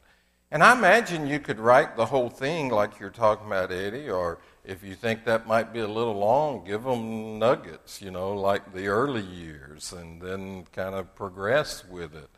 And 0.50 0.62
I 0.62 0.76
imagine 0.76 1.26
you 1.26 1.38
could 1.38 1.60
write 1.60 1.96
the 1.96 2.06
whole 2.06 2.28
thing 2.28 2.70
like 2.70 2.98
you're 2.98 3.10
talking 3.10 3.46
about, 3.46 3.70
Eddie, 3.70 4.10
or 4.10 4.38
if 4.64 4.82
you 4.82 4.94
think 4.94 5.24
that 5.24 5.46
might 5.46 5.72
be 5.72 5.80
a 5.80 5.87
little 5.87 6.14
long, 6.14 6.64
give 6.64 6.82
them 6.84 7.38
nuggets, 7.38 8.02
you 8.02 8.10
know, 8.10 8.34
like 8.34 8.72
the 8.72 8.88
early 8.88 9.22
years, 9.22 9.92
and 9.92 10.20
then 10.20 10.64
kind 10.72 10.94
of 10.94 11.14
progress 11.14 11.84
with 11.84 12.14
it. 12.14 12.28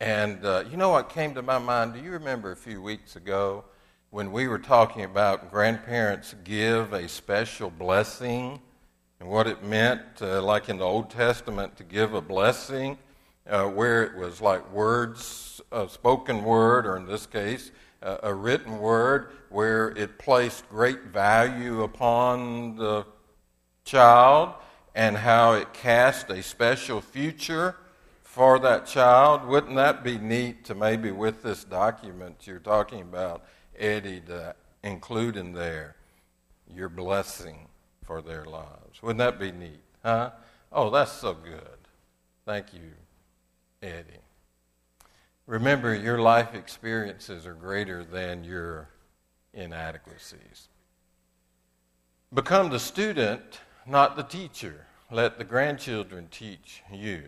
And 0.00 0.44
uh, 0.44 0.64
you 0.70 0.76
know 0.76 0.90
what 0.90 1.10
came 1.10 1.34
to 1.34 1.42
my 1.42 1.58
mind? 1.58 1.94
Do 1.94 2.00
you 2.00 2.10
remember 2.12 2.52
a 2.52 2.56
few 2.56 2.82
weeks 2.82 3.16
ago 3.16 3.64
when 4.10 4.32
we 4.32 4.48
were 4.48 4.58
talking 4.58 5.04
about 5.04 5.50
grandparents 5.50 6.34
give 6.44 6.92
a 6.92 7.08
special 7.08 7.70
blessing 7.70 8.60
and 9.22 9.30
what 9.30 9.46
it 9.46 9.62
meant, 9.62 10.02
uh, 10.20 10.42
like 10.42 10.68
in 10.68 10.78
the 10.78 10.84
Old 10.84 11.08
Testament, 11.08 11.76
to 11.76 11.84
give 11.84 12.12
a 12.12 12.20
blessing, 12.20 12.98
uh, 13.48 13.66
where 13.66 14.02
it 14.02 14.16
was 14.16 14.40
like 14.40 14.68
words, 14.72 15.60
a 15.70 15.88
spoken 15.88 16.42
word, 16.42 16.86
or 16.86 16.96
in 16.96 17.06
this 17.06 17.24
case, 17.26 17.70
a 18.02 18.34
written 18.34 18.80
word 18.80 19.30
where 19.48 19.90
it 19.90 20.18
placed 20.18 20.68
great 20.68 21.02
value 21.04 21.84
upon 21.84 22.74
the 22.74 23.06
child 23.84 24.54
and 24.92 25.16
how 25.16 25.52
it 25.52 25.72
cast 25.72 26.28
a 26.28 26.42
special 26.42 27.00
future 27.00 27.76
for 28.24 28.58
that 28.58 28.86
child. 28.86 29.46
Wouldn't 29.46 29.76
that 29.76 30.02
be 30.02 30.18
neat 30.18 30.64
to 30.64 30.74
maybe 30.74 31.12
with 31.12 31.44
this 31.44 31.62
document 31.62 32.44
you're 32.44 32.58
talking 32.58 33.02
about, 33.02 33.44
Eddie, 33.78 34.22
to 34.26 34.56
include 34.82 35.36
in 35.36 35.52
there 35.52 35.94
your 36.66 36.88
blessing 36.88 37.68
for 38.04 38.22
their 38.22 38.44
lives? 38.44 39.02
Wouldn't 39.02 39.18
that 39.18 39.38
be 39.38 39.52
neat? 39.52 39.80
Huh? 40.02 40.30
Oh, 40.70 40.90
that's 40.90 41.12
so 41.12 41.34
good. 41.34 41.78
Thank 42.44 42.72
you, 42.74 42.92
Eddie. 43.82 44.22
Remember, 45.46 45.94
your 45.94 46.18
life 46.18 46.54
experiences 46.54 47.46
are 47.46 47.54
greater 47.54 48.04
than 48.04 48.44
your 48.44 48.88
inadequacies. 49.52 50.68
Become 52.32 52.70
the 52.70 52.78
student, 52.78 53.60
not 53.86 54.16
the 54.16 54.22
teacher. 54.22 54.86
Let 55.10 55.38
the 55.38 55.44
grandchildren 55.44 56.28
teach 56.30 56.82
you. 56.90 57.24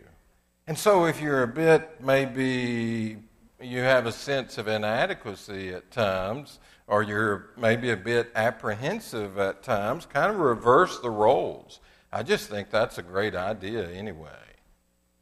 And 0.66 0.78
so, 0.78 1.04
if 1.04 1.20
you're 1.20 1.42
a 1.42 1.48
bit, 1.48 2.00
maybe 2.00 3.18
you 3.60 3.80
have 3.80 4.06
a 4.06 4.12
sense 4.12 4.56
of 4.56 4.68
inadequacy 4.68 5.74
at 5.74 5.90
times, 5.90 6.58
or 6.86 7.02
you're 7.02 7.50
maybe 7.56 7.90
a 7.90 7.96
bit 7.96 8.30
apprehensive 8.34 9.38
at 9.38 9.62
times, 9.62 10.06
kind 10.06 10.30
of 10.30 10.38
reverse 10.38 11.00
the 11.00 11.10
roles. 11.10 11.80
I 12.12 12.22
just 12.22 12.48
think 12.48 12.70
that's 12.70 12.98
a 12.98 13.02
great 13.02 13.34
idea 13.34 13.88
anyway. 13.90 14.30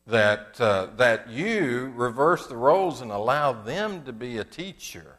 that, 0.06 0.60
uh, 0.60 0.88
that 0.96 1.30
you 1.30 1.92
reverse 1.96 2.46
the 2.46 2.56
roles 2.56 3.00
and 3.00 3.10
allow 3.12 3.52
them 3.52 4.04
to 4.04 4.12
be 4.12 4.38
a 4.38 4.44
teacher. 4.44 5.16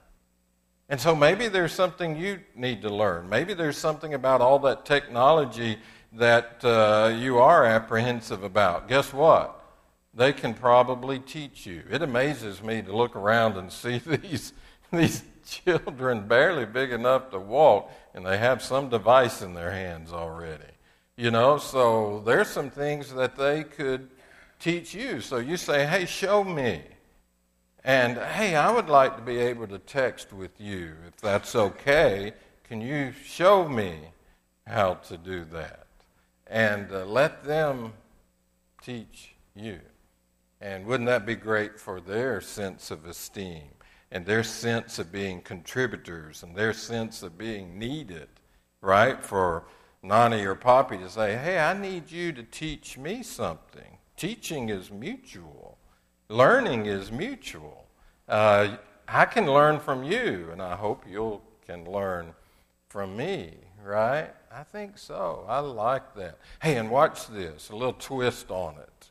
And 0.89 0.99
so 0.99 1.15
maybe 1.15 1.47
there's 1.47 1.71
something 1.71 2.17
you 2.17 2.41
need 2.55 2.81
to 2.81 2.89
learn. 2.89 3.29
Maybe 3.29 3.53
there's 3.53 3.77
something 3.77 4.13
about 4.13 4.41
all 4.41 4.59
that 4.59 4.85
technology 4.85 5.77
that 6.11 6.63
uh, 6.63 7.15
you 7.17 7.39
are 7.39 7.65
apprehensive 7.65 8.43
about. 8.43 8.87
Guess 8.87 9.13
what? 9.13 9.59
They 10.13 10.33
can 10.33 10.53
probably 10.53 11.17
teach 11.19 11.65
you. 11.65 11.83
It 11.89 12.03
amazes 12.03 12.61
me 12.61 12.81
to 12.83 12.95
look 12.95 13.15
around 13.15 13.57
and 13.57 13.71
see 13.83 13.97
these, 13.97 14.53
these 14.97 15.23
children 15.43 16.27
barely 16.27 16.65
big 16.65 16.91
enough 16.91 17.31
to 17.31 17.39
walk, 17.39 17.91
and 18.13 18.23
they 18.23 18.37
have 18.37 18.61
some 18.61 18.89
device 18.89 19.41
in 19.41 19.55
their 19.55 19.71
hands 19.71 20.13
already. 20.13 20.63
You 21.17 21.31
know, 21.31 21.57
so 21.57 22.21
there's 22.25 22.47
some 22.47 22.69
things 22.69 23.11
that 23.13 23.35
they 23.35 23.63
could 23.63 24.09
teach 24.59 24.93
you. 24.93 25.19
So 25.19 25.37
you 25.37 25.57
say, 25.57 25.87
hey, 25.87 26.05
show 26.05 26.43
me. 26.43 26.81
And 27.83 28.17
hey, 28.17 28.55
I 28.55 28.71
would 28.71 28.87
like 28.87 29.17
to 29.17 29.23
be 29.23 29.37
able 29.37 29.67
to 29.67 29.79
text 29.79 30.31
with 30.31 30.61
you 30.61 30.93
if 31.07 31.17
that's 31.17 31.55
okay. 31.55 32.33
Can 32.63 32.79
you 32.79 33.13
show 33.25 33.67
me 33.67 33.95
how 34.67 34.95
to 34.95 35.17
do 35.17 35.43
that? 35.45 35.87
And 36.47 36.91
uh, 36.91 37.05
let 37.05 37.43
them 37.43 37.93
teach 38.81 39.33
you. 39.55 39.79
And 40.61 40.85
wouldn't 40.85 41.07
that 41.07 41.25
be 41.25 41.35
great 41.35 41.79
for 41.79 41.99
their 41.99 42.39
sense 42.41 42.89
of 42.91 43.05
esteem 43.05 43.72
and 44.13 44.27
their 44.27 44.43
sense 44.43 44.99
of 44.99 45.11
being 45.11 45.41
contributors 45.41 46.43
and 46.43 46.55
their 46.55 46.71
sense 46.71 47.23
of 47.23 47.35
being 47.35 47.79
needed, 47.79 48.27
right? 48.79 49.21
For 49.23 49.65
Nani 50.03 50.45
or 50.45 50.53
Poppy 50.53 50.99
to 50.99 51.09
say, 51.09 51.35
hey, 51.35 51.57
I 51.57 51.73
need 51.73 52.11
you 52.11 52.31
to 52.33 52.43
teach 52.43 52.95
me 52.95 53.23
something. 53.23 53.97
Teaching 54.15 54.69
is 54.69 54.91
mutual, 54.91 55.79
learning 56.29 56.85
is 56.85 57.11
mutual. 57.11 57.87
Uh, 58.29 58.77
I 59.07 59.25
can 59.25 59.47
learn 59.47 59.79
from 59.79 60.03
you, 60.03 60.49
and 60.51 60.61
I 60.61 60.75
hope 60.75 61.05
you 61.09 61.41
can 61.65 61.91
learn 61.91 62.35
from 62.89 63.17
me, 63.17 63.55
right? 63.83 64.29
I 64.51 64.61
think 64.61 64.99
so. 64.99 65.43
I 65.49 65.57
like 65.57 66.13
that. 66.15 66.37
Hey, 66.61 66.77
and 66.77 66.91
watch 66.91 67.27
this 67.27 67.69
a 67.71 67.75
little 67.75 67.93
twist 67.93 68.51
on 68.51 68.75
it. 68.77 69.09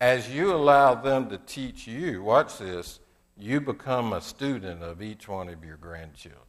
As 0.00 0.30
you 0.30 0.54
allow 0.54 0.94
them 0.94 1.28
to 1.28 1.36
teach 1.36 1.86
you, 1.86 2.22
watch 2.22 2.56
this, 2.56 3.00
you 3.38 3.60
become 3.60 4.12
a 4.12 4.20
student 4.20 4.82
of 4.82 5.02
each 5.02 5.28
one 5.28 5.48
of 5.48 5.64
your 5.64 5.76
grandchildren. 5.76 6.40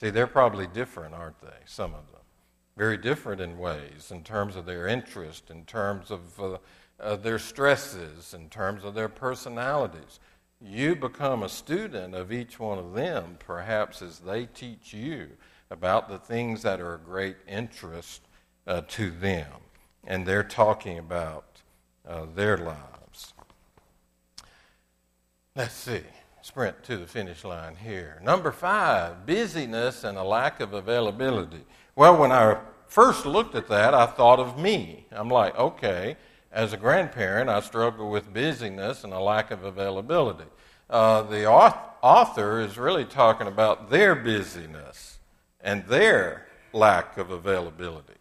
See, 0.00 0.10
they're 0.10 0.26
probably 0.26 0.66
different, 0.66 1.14
aren't 1.14 1.40
they? 1.40 1.58
Some 1.64 1.94
of 1.94 2.10
them 2.12 2.16
very 2.76 2.98
different 2.98 3.40
in 3.40 3.58
ways 3.58 4.10
in 4.10 4.22
terms 4.22 4.54
of 4.54 4.66
their 4.66 4.86
interest, 4.86 5.50
in 5.50 5.64
terms 5.64 6.10
of 6.10 6.40
uh, 6.40 6.58
uh, 7.00 7.16
their 7.16 7.38
stresses, 7.38 8.34
in 8.34 8.48
terms 8.50 8.84
of 8.84 8.94
their 8.94 9.08
personalities. 9.08 10.20
You 10.60 10.94
become 10.94 11.42
a 11.42 11.48
student 11.48 12.14
of 12.14 12.32
each 12.32 12.58
one 12.58 12.78
of 12.78 12.94
them, 12.94 13.36
perhaps 13.38 14.02
as 14.02 14.18
they 14.18 14.46
teach 14.46 14.92
you 14.92 15.28
about 15.70 16.08
the 16.08 16.18
things 16.18 16.62
that 16.62 16.80
are 16.80 16.94
of 16.94 17.04
great 17.04 17.36
interest 17.48 18.22
uh, 18.66 18.82
to 18.88 19.10
them. 19.10 19.52
And 20.06 20.26
they're 20.26 20.42
talking 20.42 20.98
about 20.98 21.62
uh, 22.06 22.26
their 22.34 22.56
lives. 22.58 23.05
Let's 25.56 25.72
see. 25.72 26.02
Sprint 26.42 26.84
to 26.84 26.98
the 26.98 27.06
finish 27.06 27.42
line 27.42 27.76
here. 27.76 28.20
Number 28.22 28.52
five, 28.52 29.24
busyness 29.24 30.04
and 30.04 30.18
a 30.18 30.22
lack 30.22 30.60
of 30.60 30.74
availability. 30.74 31.64
Well, 31.96 32.18
when 32.18 32.30
I 32.30 32.58
first 32.88 33.24
looked 33.24 33.54
at 33.54 33.66
that, 33.68 33.94
I 33.94 34.04
thought 34.04 34.38
of 34.38 34.58
me. 34.58 35.06
I'm 35.10 35.30
like, 35.30 35.56
okay, 35.58 36.18
as 36.52 36.74
a 36.74 36.76
grandparent, 36.76 37.48
I 37.48 37.60
struggle 37.60 38.10
with 38.10 38.34
busyness 38.34 39.02
and 39.02 39.14
a 39.14 39.18
lack 39.18 39.50
of 39.50 39.64
availability. 39.64 40.44
Uh, 40.90 41.22
the 41.22 41.48
author 41.48 42.60
is 42.60 42.76
really 42.76 43.06
talking 43.06 43.46
about 43.46 43.88
their 43.88 44.14
busyness 44.14 45.18
and 45.62 45.86
their 45.86 46.48
lack 46.74 47.16
of 47.16 47.30
availability. 47.30 48.12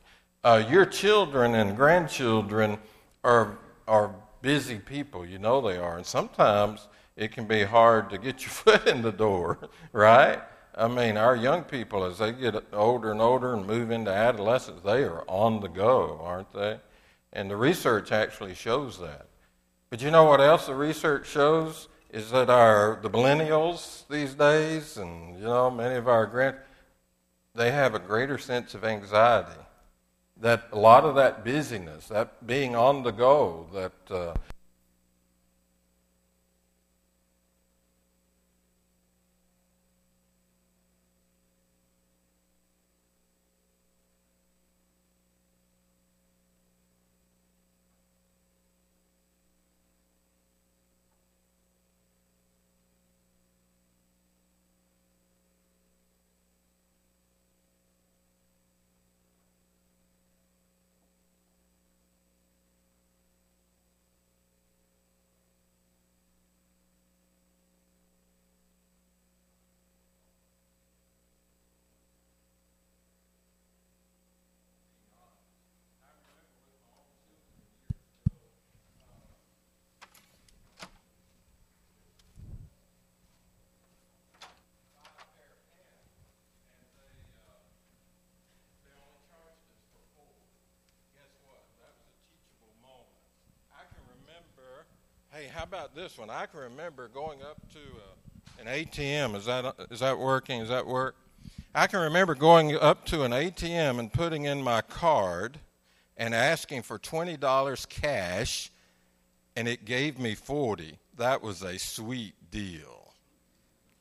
Uh, 0.41 0.63
your 0.69 0.85
children 0.85 1.53
and 1.53 1.75
grandchildren 1.75 2.77
are, 3.25 3.57
are 3.89 4.15
busy 4.41 4.79
people. 4.79 5.25
You 5.25 5.37
know 5.37 5.59
they 5.59 5.77
are. 5.77 5.97
And 5.97 6.05
sometimes 6.05 6.87
it 7.15 7.31
can 7.31 7.45
be 7.45 7.63
hard 7.63 8.09
to 8.09 8.17
get 8.17 8.41
your 8.41 8.49
foot 8.51 8.87
in 8.87 9.01
the 9.01 9.11
door, 9.11 9.57
right? 9.91 10.41
I 10.77 10.87
mean, 10.87 11.15
our 11.15 11.35
young 11.35 11.63
people, 11.63 12.03
as 12.03 12.17
they 12.17 12.33
get 12.33 12.55
older 12.73 13.11
and 13.11 13.21
older 13.21 13.53
and 13.53 13.65
move 13.65 13.91
into 13.91 14.11
adolescence, 14.11 14.81
they 14.83 15.03
are 15.03 15.23
on 15.27 15.61
the 15.61 15.69
go, 15.69 16.19
aren't 16.21 16.51
they? 16.51 16.79
And 17.31 17.49
the 17.49 17.55
research 17.55 18.11
actually 18.11 18.55
shows 18.55 18.99
that. 18.99 19.27
But 19.89 20.01
you 20.01 20.11
know 20.11 20.25
what 20.25 20.41
else 20.41 20.65
the 20.65 20.75
research 20.75 21.27
shows? 21.27 21.87
Is 22.09 22.31
that 22.31 22.49
our 22.49 22.99
the 23.01 23.09
millennials 23.09 24.07
these 24.09 24.33
days, 24.35 24.97
and 24.97 25.35
you 25.35 25.43
know 25.43 25.69
many 25.69 25.95
of 25.95 26.07
our 26.07 26.25
grand, 26.25 26.55
they 27.53 27.71
have 27.71 27.93
a 27.93 27.99
greater 27.99 28.37
sense 28.37 28.73
of 28.73 28.83
anxiety. 28.83 29.59
That 30.37 30.67
a 30.71 30.77
lot 30.77 31.05
of 31.05 31.15
that 31.15 31.43
busyness, 31.43 32.07
that 32.07 32.45
being 32.45 32.75
on 32.75 33.03
the 33.03 33.11
go, 33.11 33.67
that 33.73 34.15
uh, 34.15 34.33
Hey, 95.35 95.47
how 95.53 95.54
about 95.65 95.95
this 95.95 96.17
one? 96.17 96.29
I 96.29 96.45
can 96.45 96.59
remember 96.59 97.07
going 97.07 97.41
up 97.41 97.57
to 97.73 97.79
uh, 97.79 98.61
an 98.61 98.67
ATM. 98.67 99.35
Is 99.35 99.45
that 99.45 99.75
is 99.89 99.99
that 99.99 100.19
working? 100.19 100.61
Is 100.61 100.69
that 100.69 100.85
work? 100.85 101.15
I 101.73 101.87
can 101.87 102.01
remember 102.01 102.35
going 102.35 102.75
up 102.75 103.05
to 103.07 103.23
an 103.23 103.31
ATM 103.31 103.99
and 103.99 104.13
putting 104.13 104.45
in 104.45 104.61
my 104.61 104.81
card 104.81 105.57
and 106.17 106.35
asking 106.35 106.83
for 106.83 106.99
twenty 106.99 107.35
dollars 107.35 107.87
cash, 107.87 108.71
and 109.55 109.67
it 109.67 109.85
gave 109.85 110.19
me 110.19 110.35
forty. 110.35 110.99
That 111.17 111.41
was 111.41 111.63
a 111.63 111.79
sweet 111.79 112.35
deal, 112.51 113.13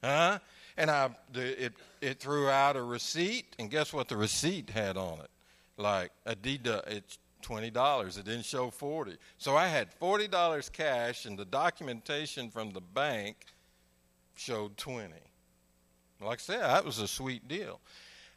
huh? 0.03 0.40
And 0.77 0.90
I 0.90 1.11
it 1.35 1.72
it 2.03 2.20
threw 2.20 2.50
out 2.50 2.77
a 2.77 2.83
receipt, 2.83 3.57
and 3.59 3.70
guess 3.70 3.90
what? 3.90 4.09
The 4.09 4.18
receipt 4.18 4.68
had 4.68 4.98
on 4.98 5.20
it, 5.20 5.31
like 5.79 6.11
a. 6.27 6.83
It's 6.88 7.18
$20. 7.44 8.18
It 8.18 8.24
didn't 8.24 8.44
show 8.44 8.70
40. 8.70 9.16
So 9.38 9.57
I 9.57 9.68
had 9.68 9.88
$40 10.00 10.72
cash 10.72 11.26
and 11.26 11.38
the 11.38 11.44
documentation 11.44 12.51
from 12.51 12.70
the 12.70 12.80
bank 12.80 13.36
showed 14.34 14.76
20. 14.76 15.12
Like 16.20 16.38
I 16.38 16.42
said, 16.42 16.61
that 16.61 16.84
was 16.84 16.99
a 16.99 17.09
sweet 17.09 17.47
deal. 17.49 17.80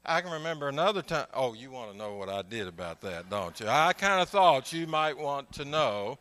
I 0.05 0.21
can 0.21 0.31
remember 0.31 0.69
another 0.69 1.01
time. 1.01 1.27
Oh, 1.33 1.53
you 1.53 1.69
want 1.69 1.91
to 1.91 1.97
know 1.97 2.15
what 2.15 2.29
I 2.29 2.41
did 2.41 2.67
about 2.67 3.01
that, 3.01 3.29
don't 3.29 3.59
you? 3.59 3.67
I 3.67 3.93
kind 3.93 4.21
of 4.21 4.29
thought 4.29 4.71
you 4.71 4.87
might 4.87 5.17
want 5.17 5.51
to 5.53 5.65
know. 5.65 6.17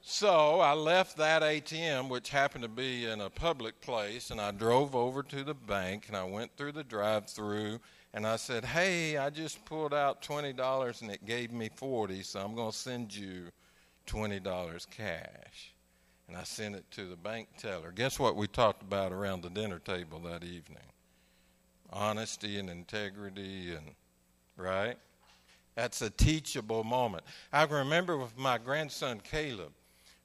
So 0.00 0.60
I 0.60 0.72
left 0.72 1.16
that 1.16 1.42
ATM, 1.42 2.08
which 2.08 2.30
happened 2.30 2.62
to 2.62 2.68
be 2.68 3.06
in 3.06 3.20
a 3.20 3.28
public 3.28 3.80
place, 3.80 4.30
and 4.30 4.40
I 4.40 4.52
drove 4.52 4.94
over 4.94 5.22
to 5.24 5.42
the 5.42 5.54
bank 5.54 6.04
and 6.08 6.16
I 6.16 6.24
went 6.24 6.56
through 6.56 6.72
the 6.72 6.84
drive 6.84 7.28
through 7.28 7.80
and 8.14 8.26
I 8.26 8.36
said, 8.36 8.64
Hey, 8.64 9.16
I 9.16 9.30
just 9.30 9.64
pulled 9.64 9.94
out 9.94 10.22
$20 10.22 11.02
and 11.02 11.10
it 11.10 11.24
gave 11.26 11.52
me 11.52 11.70
40 11.74 12.22
so 12.22 12.40
I'm 12.40 12.54
going 12.54 12.70
to 12.70 12.76
send 12.76 13.14
you 13.14 13.48
$20 14.06 14.90
cash. 14.90 15.74
And 16.26 16.36
I 16.36 16.42
sent 16.42 16.74
it 16.74 16.84
to 16.92 17.06
the 17.06 17.16
bank 17.16 17.48
teller. 17.56 17.90
Guess 17.90 18.18
what 18.18 18.36
we 18.36 18.46
talked 18.46 18.82
about 18.82 19.12
around 19.12 19.42
the 19.42 19.50
dinner 19.50 19.78
table 19.78 20.18
that 20.20 20.44
evening? 20.44 20.76
Honesty 21.90 22.58
and 22.58 22.68
integrity, 22.68 23.74
and 23.74 23.94
right? 24.58 24.98
That's 25.74 26.02
a 26.02 26.10
teachable 26.10 26.84
moment. 26.84 27.24
I 27.50 27.64
remember 27.64 28.18
with 28.18 28.36
my 28.36 28.58
grandson 28.58 29.20
Caleb, 29.20 29.72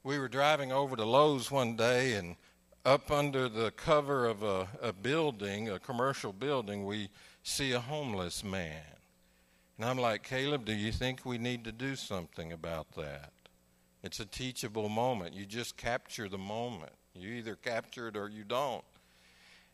we 0.02 0.18
were 0.18 0.28
driving 0.28 0.72
over 0.72 0.94
to 0.94 1.04
Lowe's 1.06 1.50
one 1.50 1.74
day, 1.74 2.14
and 2.14 2.36
up 2.84 3.10
under 3.10 3.48
the 3.48 3.70
cover 3.70 4.26
of 4.26 4.42
a, 4.42 4.68
a 4.82 4.92
building, 4.92 5.70
a 5.70 5.78
commercial 5.78 6.34
building, 6.34 6.84
we 6.84 7.08
see 7.44 7.72
a 7.72 7.80
homeless 7.80 8.42
man. 8.42 8.82
And 9.76 9.86
I'm 9.86 9.98
like, 9.98 10.22
Caleb, 10.22 10.64
do 10.64 10.72
you 10.72 10.90
think 10.90 11.24
we 11.24 11.38
need 11.38 11.64
to 11.64 11.72
do 11.72 11.94
something 11.94 12.52
about 12.52 12.92
that? 12.96 13.32
It's 14.02 14.18
a 14.18 14.26
teachable 14.26 14.88
moment. 14.88 15.34
You 15.34 15.44
just 15.44 15.76
capture 15.76 16.28
the 16.28 16.38
moment. 16.38 16.92
You 17.14 17.30
either 17.34 17.54
capture 17.54 18.08
it 18.08 18.16
or 18.16 18.28
you 18.28 18.44
don't. 18.44 18.84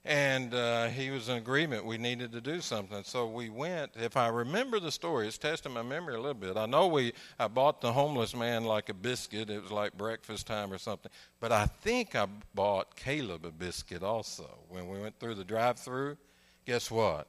And 0.05 0.55
uh, 0.55 0.87
he 0.87 1.11
was 1.11 1.29
in 1.29 1.37
agreement 1.37 1.85
we 1.85 1.99
needed 1.99 2.33
to 2.33 2.41
do 2.41 2.61
something. 2.61 3.05
So 3.05 3.29
we 3.29 3.51
went. 3.51 3.93
If 3.97 4.17
I 4.17 4.29
remember 4.29 4.81
the 4.81 4.91
story, 4.91 5.29
it's 5.29 5.37
testing 5.37 5.73
my 5.73 5.83
memory 5.83 6.15
a 6.15 6.19
little 6.19 6.35
bit. 6.35 6.57
I 6.57 6.67
know 6.67 6.87
we 6.87 7.13
I 7.39 7.49
bought 7.49 7.83
the 7.83 7.93
homeless 7.93 8.35
man 8.35 8.65
like 8.65 8.89
a 8.89 8.95
biscuit. 8.95 9.51
It 9.51 9.63
was 9.63 9.71
like 9.71 9.93
breakfast 9.97 10.47
time 10.47 10.73
or 10.73 10.79
something. 10.79 11.13
But 11.39 11.53
I 11.53 11.67
think 11.67 12.17
I 12.17 12.27
bought 12.55 12.97
Caleb 12.97 13.45
a 13.45 13.51
biscuit 13.51 14.03
also. 14.03 14.59
When 14.69 14.89
we 14.89 14.99
went 14.99 15.21
through 15.21 15.35
the 15.35 15.45
drive 15.45 15.79
through, 15.79 16.17
guess 16.65 16.91
what? 16.91 17.27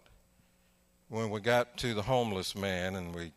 When 1.11 1.29
we 1.29 1.41
got 1.41 1.77
to 1.77 1.93
the 1.93 2.01
homeless 2.01 2.55
man 2.55 2.95
and 2.95 3.13
we 3.13 3.31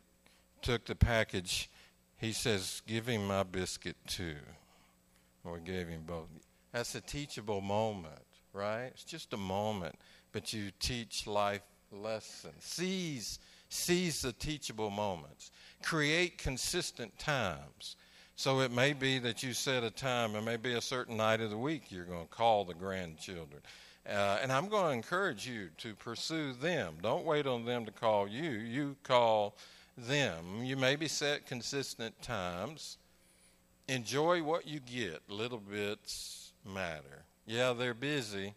took 0.61 0.85
the 0.85 0.95
package, 0.95 1.69
he 2.17 2.31
says, 2.31 2.81
Give 2.87 3.05
him 3.05 3.27
my 3.27 3.43
biscuit 3.43 3.97
too. 4.07 4.37
And 5.43 5.53
we 5.53 5.59
gave 5.59 5.87
him 5.87 6.01
both. 6.07 6.27
That's 6.71 6.95
a 6.95 7.01
teachable 7.01 7.61
moment 7.61 8.25
right? 8.55 8.85
It's 8.93 9.03
just 9.03 9.33
a 9.33 9.37
moment, 9.37 9.95
but 10.31 10.53
you 10.53 10.71
teach 10.79 11.27
life 11.27 11.61
lessons. 11.91 12.55
Seize, 12.59 13.39
seize 13.69 14.21
the 14.21 14.31
teachable 14.31 14.89
moments. 14.89 15.51
Create 15.83 16.37
consistent 16.37 17.17
times. 17.19 17.97
So 18.37 18.61
it 18.61 18.71
may 18.71 18.93
be 18.93 19.19
that 19.19 19.43
you 19.43 19.53
set 19.53 19.83
a 19.83 19.91
time, 19.91 20.35
it 20.35 20.43
may 20.43 20.57
be 20.57 20.73
a 20.73 20.81
certain 20.81 21.17
night 21.17 21.41
of 21.41 21.49
the 21.49 21.57
week 21.57 21.91
you're 21.91 22.05
going 22.05 22.25
to 22.25 22.33
call 22.33 22.65
the 22.65 22.73
grandchildren. 22.73 23.61
Uh, 24.07 24.37
and 24.41 24.51
I'm 24.51 24.69
going 24.69 24.85
to 24.85 24.91
encourage 24.91 25.47
you 25.47 25.69
to 25.79 25.95
pursue 25.95 26.53
them. 26.53 26.95
Don't 27.01 27.25
wait 27.25 27.47
on 27.47 27.65
them 27.65 27.85
to 27.85 27.91
call 27.91 28.27
you. 28.27 28.51
You 28.51 28.95
call 29.03 29.55
them. 29.97 30.63
You 30.63 30.77
maybe 30.77 31.07
set 31.07 31.47
consistent 31.47 32.21
times. 32.21 32.97
Enjoy 33.87 34.43
what 34.43 34.67
you 34.67 34.79
get. 34.79 35.21
Little 35.27 35.59
bits 35.59 36.51
matter. 36.65 37.23
Yeah, 37.47 37.73
they're 37.73 37.93
busy, 37.93 38.53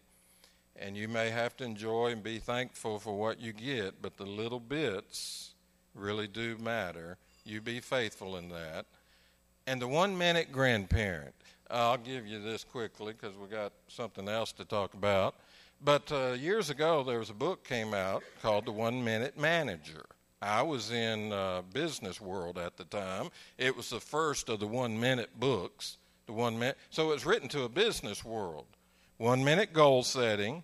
and 0.75 0.97
you 0.97 1.07
may 1.07 1.29
have 1.29 1.55
to 1.57 1.63
enjoy 1.63 2.11
and 2.11 2.23
be 2.23 2.39
thankful 2.39 2.99
for 2.99 3.15
what 3.15 3.39
you 3.39 3.53
get, 3.53 4.01
but 4.01 4.17
the 4.17 4.25
little 4.25 4.59
bits 4.59 5.53
really 5.93 6.27
do 6.27 6.57
matter. 6.57 7.17
You 7.43 7.61
be 7.61 7.79
faithful 7.79 8.35
in 8.37 8.49
that. 8.49 8.85
And 9.67 9.79
the 9.79 9.87
one 9.87 10.17
minute 10.17 10.51
grandparent, 10.51 11.35
I'll 11.69 11.97
give 11.97 12.25
you 12.25 12.41
this 12.41 12.63
quickly 12.63 13.13
because 13.13 13.37
we 13.37 13.47
got 13.47 13.73
something 13.87 14.27
else 14.27 14.51
to 14.53 14.65
talk 14.65 14.93
about. 14.93 15.35
But 15.81 16.11
uh, 16.11 16.33
years 16.33 16.69
ago, 16.69 17.03
there 17.03 17.19
was 17.19 17.29
a 17.29 17.33
book 17.33 17.63
came 17.63 17.93
out 17.93 18.23
called 18.41 18.65
The 18.65 18.71
One 18.71 19.03
Minute 19.03 19.37
Manager. 19.37 20.05
I 20.41 20.61
was 20.61 20.91
in 20.91 21.31
uh, 21.31 21.61
business 21.73 22.19
world 22.19 22.57
at 22.57 22.77
the 22.77 22.85
time. 22.85 23.29
It 23.57 23.75
was 23.75 23.89
the 23.89 23.99
first 23.99 24.49
of 24.49 24.59
the 24.59 24.67
one 24.67 24.99
minute 24.99 25.37
books. 25.39 25.97
The 26.25 26.33
one 26.33 26.57
minute, 26.57 26.77
so 26.89 27.09
it 27.09 27.13
was 27.13 27.25
written 27.25 27.49
to 27.49 27.63
a 27.63 27.69
business 27.69 28.23
world 28.23 28.65
one 29.17 29.43
minute 29.43 29.73
goal 29.73 30.01
setting, 30.01 30.63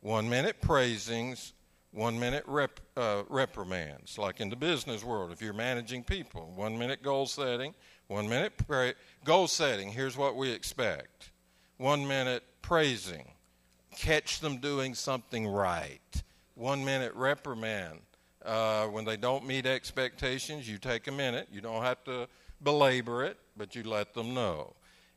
one 0.00 0.28
minute 0.28 0.60
praisings, 0.60 1.54
one 1.92 2.20
minute 2.20 2.44
rep, 2.46 2.78
uh, 2.94 3.22
reprimands. 3.30 4.18
Like 4.18 4.40
in 4.40 4.50
the 4.50 4.56
business 4.56 5.02
world, 5.02 5.32
if 5.32 5.40
you're 5.40 5.54
managing 5.54 6.04
people, 6.04 6.52
one 6.54 6.78
minute 6.78 7.02
goal 7.02 7.24
setting, 7.24 7.74
one 8.08 8.28
minute 8.28 8.52
pra- 8.66 8.94
goal 9.24 9.48
setting. 9.48 9.90
Here's 9.90 10.16
what 10.16 10.36
we 10.36 10.50
expect. 10.50 11.30
One 11.78 12.06
minute 12.06 12.42
praising, 12.62 13.30
catch 13.96 14.40
them 14.40 14.58
doing 14.58 14.94
something 14.94 15.46
right. 15.46 16.22
One 16.54 16.84
minute 16.84 17.14
reprimand. 17.14 18.00
Uh, 18.44 18.86
when 18.86 19.04
they 19.04 19.16
don't 19.16 19.44
meet 19.44 19.66
expectations, 19.66 20.68
you 20.68 20.78
take 20.78 21.08
a 21.08 21.12
minute. 21.12 21.48
You 21.50 21.60
don't 21.60 21.82
have 21.82 22.02
to 22.04 22.28
belabor 22.62 23.24
it, 23.24 23.38
but 23.56 23.74
you 23.74 23.82
let 23.82 24.14
them 24.14 24.34
know. 24.34 24.74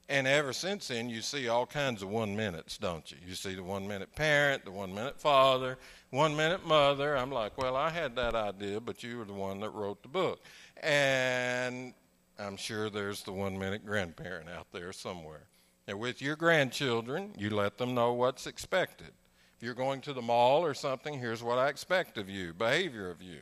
And 0.10 0.26
ever 0.26 0.54
since 0.54 0.88
then, 0.88 1.08
you 1.08 1.22
see 1.22 1.48
all 1.48 1.68
kinds 1.68 2.02
of 2.02 2.10
one 2.10 2.36
minutes, 2.36 2.80
don't 2.80 3.10
you? 3.12 3.18
You 3.28 3.36
see 3.36 3.54
the 3.54 3.62
one 3.62 3.88
minute 3.88 4.16
parent, 4.16 4.66
the 4.66 4.72
one 4.72 4.92
minute 4.92 5.20
father, 5.20 5.78
one 6.10 6.36
minute 6.36 6.66
mother. 6.66 7.16
I'm 7.16 7.32
like, 7.32 7.56
well, 7.60 7.76
I 7.76 7.92
had 7.92 8.16
that 8.16 8.34
idea, 8.34 8.80
but 8.80 9.04
you 9.04 9.20
were 9.20 9.26
the 9.26 9.34
one 9.34 9.60
that 9.60 9.70
wrote 9.70 10.02
the 10.02 10.10
book. 10.10 10.44
And 10.82 11.94
I'm 12.40 12.58
sure 12.58 12.90
there's 12.90 13.24
the 13.24 13.34
one 13.34 13.58
minute 13.58 13.86
grandparent 13.86 14.50
out 14.50 14.68
there 14.72 14.94
somewhere. 14.94 15.48
And 15.88 16.00
with 16.00 16.22
your 16.22 16.36
grandchildren, 16.36 17.34
you 17.38 17.50
let 17.50 17.78
them 17.78 17.94
know 17.94 18.14
what's 18.14 18.48
expected. 18.48 19.12
If 19.58 19.64
you're 19.64 19.74
going 19.74 20.02
to 20.02 20.14
the 20.14 20.22
mall 20.22 20.64
or 20.64 20.74
something, 20.74 21.20
here's 21.20 21.44
what 21.44 21.58
I 21.58 21.68
expect 21.68 22.18
of 22.18 22.30
you, 22.30 22.54
behavior 22.54 23.10
of 23.10 23.22
you 23.22 23.42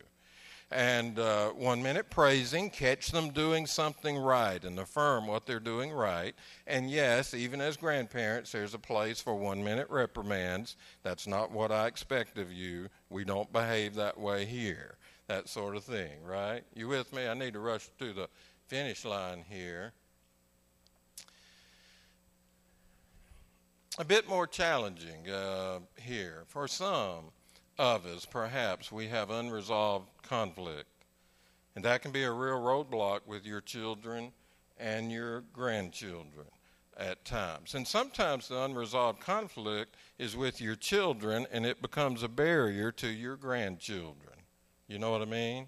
and 0.71 1.17
uh, 1.17 1.49
one 1.49 1.81
minute 1.81 2.09
praising, 2.09 2.69
catch 2.69 3.11
them 3.11 3.29
doing 3.29 3.65
something 3.65 4.17
right 4.17 4.63
and 4.63 4.77
affirm 4.79 5.25
what 5.27 5.45
they're 5.45 5.59
doing 5.59 5.91
right. 5.91 6.35
And 6.65 6.89
yes, 6.89 7.33
even 7.33 7.61
as 7.61 7.77
grandparents, 7.77 8.51
there's 8.51 8.73
a 8.73 8.79
place 8.79 9.21
for 9.21 9.35
one 9.35 9.63
minute 9.63 9.89
reprimands. 9.89 10.75
That's 11.03 11.25
not 11.25 11.51
what 11.51 11.71
I 11.71 11.87
expect 11.87 12.37
of 12.37 12.51
you. 12.51 12.89
We 13.09 13.23
don't 13.23 13.51
behave 13.53 13.95
that 13.95 14.19
way 14.19 14.45
here. 14.45 14.97
That 15.27 15.47
sort 15.47 15.75
of 15.75 15.83
thing, 15.83 16.23
right? 16.25 16.63
You 16.73 16.89
with 16.89 17.13
me? 17.13 17.27
I 17.27 17.33
need 17.33 17.53
to 17.53 17.59
rush 17.59 17.89
to 17.99 18.13
the 18.13 18.29
finish 18.67 19.05
line 19.05 19.43
here. 19.49 19.93
A 23.97 24.05
bit 24.05 24.29
more 24.29 24.45
challenging 24.45 25.29
uh, 25.29 25.79
here 25.95 26.43
for 26.47 26.67
some 26.67 27.31
of 27.79 28.05
us, 28.05 28.25
perhaps, 28.25 28.91
we 28.91 29.07
have 29.07 29.29
unresolved 29.29 30.09
conflict. 30.21 30.89
And 31.75 31.85
that 31.85 32.01
can 32.01 32.11
be 32.11 32.23
a 32.23 32.31
real 32.31 32.59
roadblock 32.59 33.21
with 33.25 33.45
your 33.45 33.61
children 33.61 34.31
and 34.77 35.11
your 35.11 35.41
grandchildren 35.53 36.47
at 36.97 37.23
times. 37.23 37.75
And 37.75 37.87
sometimes 37.87 38.47
the 38.47 38.63
unresolved 38.63 39.19
conflict 39.19 39.95
is 40.17 40.35
with 40.35 40.59
your 40.59 40.75
children 40.75 41.45
and 41.51 41.65
it 41.65 41.81
becomes 41.81 42.23
a 42.23 42.27
barrier 42.27 42.91
to 42.93 43.07
your 43.07 43.35
grandchildren. 43.35 44.33
You 44.87 44.97
know 44.97 45.11
what 45.11 45.21
I 45.21 45.25
mean? 45.25 45.67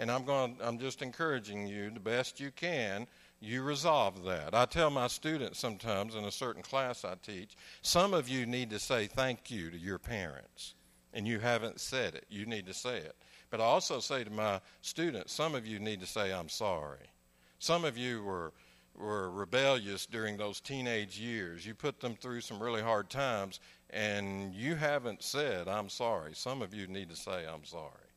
And 0.00 0.10
I'm 0.10 0.24
going 0.24 0.56
I'm 0.60 0.78
just 0.78 1.02
encouraging 1.02 1.68
you 1.68 1.90
the 1.90 2.00
best 2.00 2.40
you 2.40 2.50
can, 2.50 3.06
you 3.38 3.62
resolve 3.62 4.24
that. 4.24 4.54
I 4.54 4.64
tell 4.64 4.90
my 4.90 5.06
students 5.06 5.60
sometimes 5.60 6.16
in 6.16 6.24
a 6.24 6.30
certain 6.32 6.62
class 6.62 7.04
I 7.04 7.14
teach, 7.22 7.54
some 7.82 8.14
of 8.14 8.28
you 8.28 8.46
need 8.46 8.70
to 8.70 8.78
say 8.78 9.06
thank 9.06 9.50
you 9.50 9.70
to 9.70 9.78
your 9.78 9.98
parents 9.98 10.74
and 11.12 11.28
you 11.28 11.38
haven't 11.38 11.80
said 11.80 12.14
it. 12.14 12.24
You 12.28 12.46
need 12.46 12.66
to 12.66 12.74
say 12.74 12.96
it. 12.96 13.14
But 13.50 13.60
I 13.60 13.64
also 13.64 14.00
say 14.00 14.24
to 14.24 14.30
my 14.30 14.60
students, 14.80 15.32
some 15.32 15.54
of 15.54 15.66
you 15.66 15.78
need 15.78 16.00
to 16.00 16.06
say, 16.06 16.32
I'm 16.32 16.48
sorry. 16.48 17.10
Some 17.58 17.84
of 17.84 17.98
you 17.98 18.22
were, 18.22 18.52
were 18.96 19.30
rebellious 19.30 20.06
during 20.06 20.36
those 20.36 20.60
teenage 20.60 21.18
years. 21.18 21.66
You 21.66 21.74
put 21.74 22.00
them 22.00 22.14
through 22.14 22.40
some 22.42 22.62
really 22.62 22.80
hard 22.80 23.10
times, 23.10 23.60
and 23.90 24.54
you 24.54 24.76
haven't 24.76 25.22
said, 25.22 25.68
I'm 25.68 25.88
sorry. 25.88 26.32
Some 26.34 26.62
of 26.62 26.72
you 26.72 26.86
need 26.86 27.10
to 27.10 27.16
say, 27.16 27.44
I'm 27.44 27.64
sorry. 27.64 28.09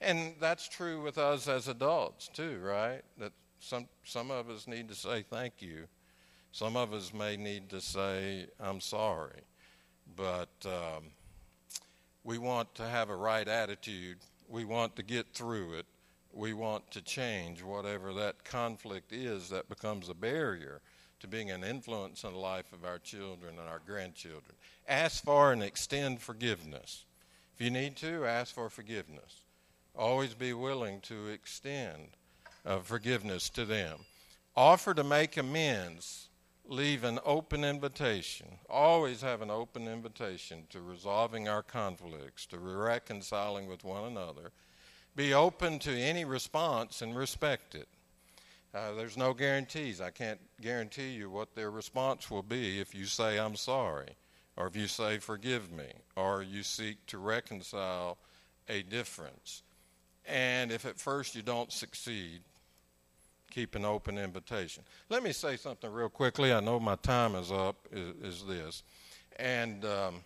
And 0.00 0.34
that's 0.40 0.68
true 0.68 1.02
with 1.02 1.18
us 1.18 1.48
as 1.48 1.68
adults, 1.68 2.28
too, 2.28 2.60
right? 2.62 3.02
That 3.18 3.32
some, 3.60 3.88
some 4.04 4.30
of 4.30 4.48
us 4.48 4.66
need 4.66 4.88
to 4.88 4.94
say 4.94 5.24
thank 5.28 5.60
you. 5.60 5.86
Some 6.52 6.76
of 6.76 6.92
us 6.92 7.12
may 7.12 7.36
need 7.36 7.68
to 7.70 7.80
say, 7.80 8.46
I'm 8.60 8.80
sorry. 8.80 9.42
But. 10.16 10.50
Um, 10.64 11.04
we 12.28 12.36
want 12.36 12.74
to 12.74 12.86
have 12.86 13.08
a 13.08 13.16
right 13.16 13.48
attitude. 13.48 14.18
We 14.50 14.66
want 14.66 14.96
to 14.96 15.02
get 15.02 15.32
through 15.32 15.78
it. 15.78 15.86
We 16.30 16.52
want 16.52 16.90
to 16.90 17.00
change 17.00 17.62
whatever 17.62 18.12
that 18.12 18.44
conflict 18.44 19.14
is 19.14 19.48
that 19.48 19.70
becomes 19.70 20.10
a 20.10 20.14
barrier 20.14 20.82
to 21.20 21.26
being 21.26 21.50
an 21.50 21.64
influence 21.64 22.24
in 22.24 22.34
the 22.34 22.38
life 22.38 22.70
of 22.74 22.84
our 22.84 22.98
children 22.98 23.58
and 23.58 23.66
our 23.66 23.80
grandchildren. 23.84 24.56
Ask 24.86 25.24
for 25.24 25.52
and 25.52 25.62
extend 25.62 26.20
forgiveness. 26.20 27.06
If 27.54 27.64
you 27.64 27.70
need 27.70 27.96
to, 27.96 28.26
ask 28.26 28.54
for 28.54 28.68
forgiveness. 28.68 29.44
Always 29.98 30.32
be 30.32 30.52
willing 30.52 31.00
to 31.02 31.26
extend 31.26 32.10
uh, 32.64 32.78
forgiveness 32.78 33.50
to 33.50 33.64
them. 33.64 33.98
Offer 34.54 34.94
to 34.94 35.02
make 35.02 35.36
amends 35.36 36.28
leave 36.68 37.02
an 37.02 37.18
open 37.24 37.64
invitation, 37.64 38.46
always 38.70 39.22
have 39.22 39.42
an 39.42 39.50
open 39.50 39.88
invitation 39.88 40.64
to 40.70 40.80
resolving 40.80 41.48
our 41.48 41.62
conflicts, 41.62 42.46
to 42.46 42.58
reconciling 42.58 43.66
with 43.66 43.82
one 43.82 44.04
another. 44.04 44.52
Be 45.16 45.34
open 45.34 45.80
to 45.80 45.90
any 45.90 46.24
response 46.24 47.02
and 47.02 47.16
respect 47.16 47.74
it. 47.74 47.88
Uh, 48.72 48.92
there's 48.92 49.16
no 49.16 49.34
guarantees. 49.34 50.00
I 50.00 50.10
can't 50.10 50.40
guarantee 50.60 51.10
you 51.10 51.28
what 51.28 51.56
their 51.56 51.72
response 51.72 52.30
will 52.30 52.44
be 52.44 52.80
if 52.80 52.94
you 52.94 53.06
say, 53.06 53.38
I'm 53.38 53.56
sorry, 53.56 54.10
or 54.56 54.68
if 54.68 54.76
you 54.76 54.86
say, 54.86 55.18
forgive 55.18 55.72
me, 55.72 55.90
or 56.14 56.42
you 56.42 56.62
seek 56.62 57.04
to 57.06 57.18
reconcile 57.18 58.18
a 58.68 58.82
difference. 58.82 59.62
And 60.28 60.70
if 60.70 60.84
at 60.84 60.98
first 60.98 61.34
you 61.34 61.42
don't 61.42 61.72
succeed, 61.72 62.40
keep 63.50 63.74
an 63.74 63.84
open 63.84 64.18
invitation. 64.18 64.84
Let 65.08 65.22
me 65.22 65.32
say 65.32 65.56
something 65.56 65.90
real 65.90 66.10
quickly. 66.10 66.52
I 66.52 66.60
know 66.60 66.78
my 66.78 66.96
time 66.96 67.34
is 67.34 67.50
up, 67.50 67.76
is, 67.90 68.14
is 68.22 68.44
this. 68.46 68.82
And 69.36 69.84
um, 69.84 70.16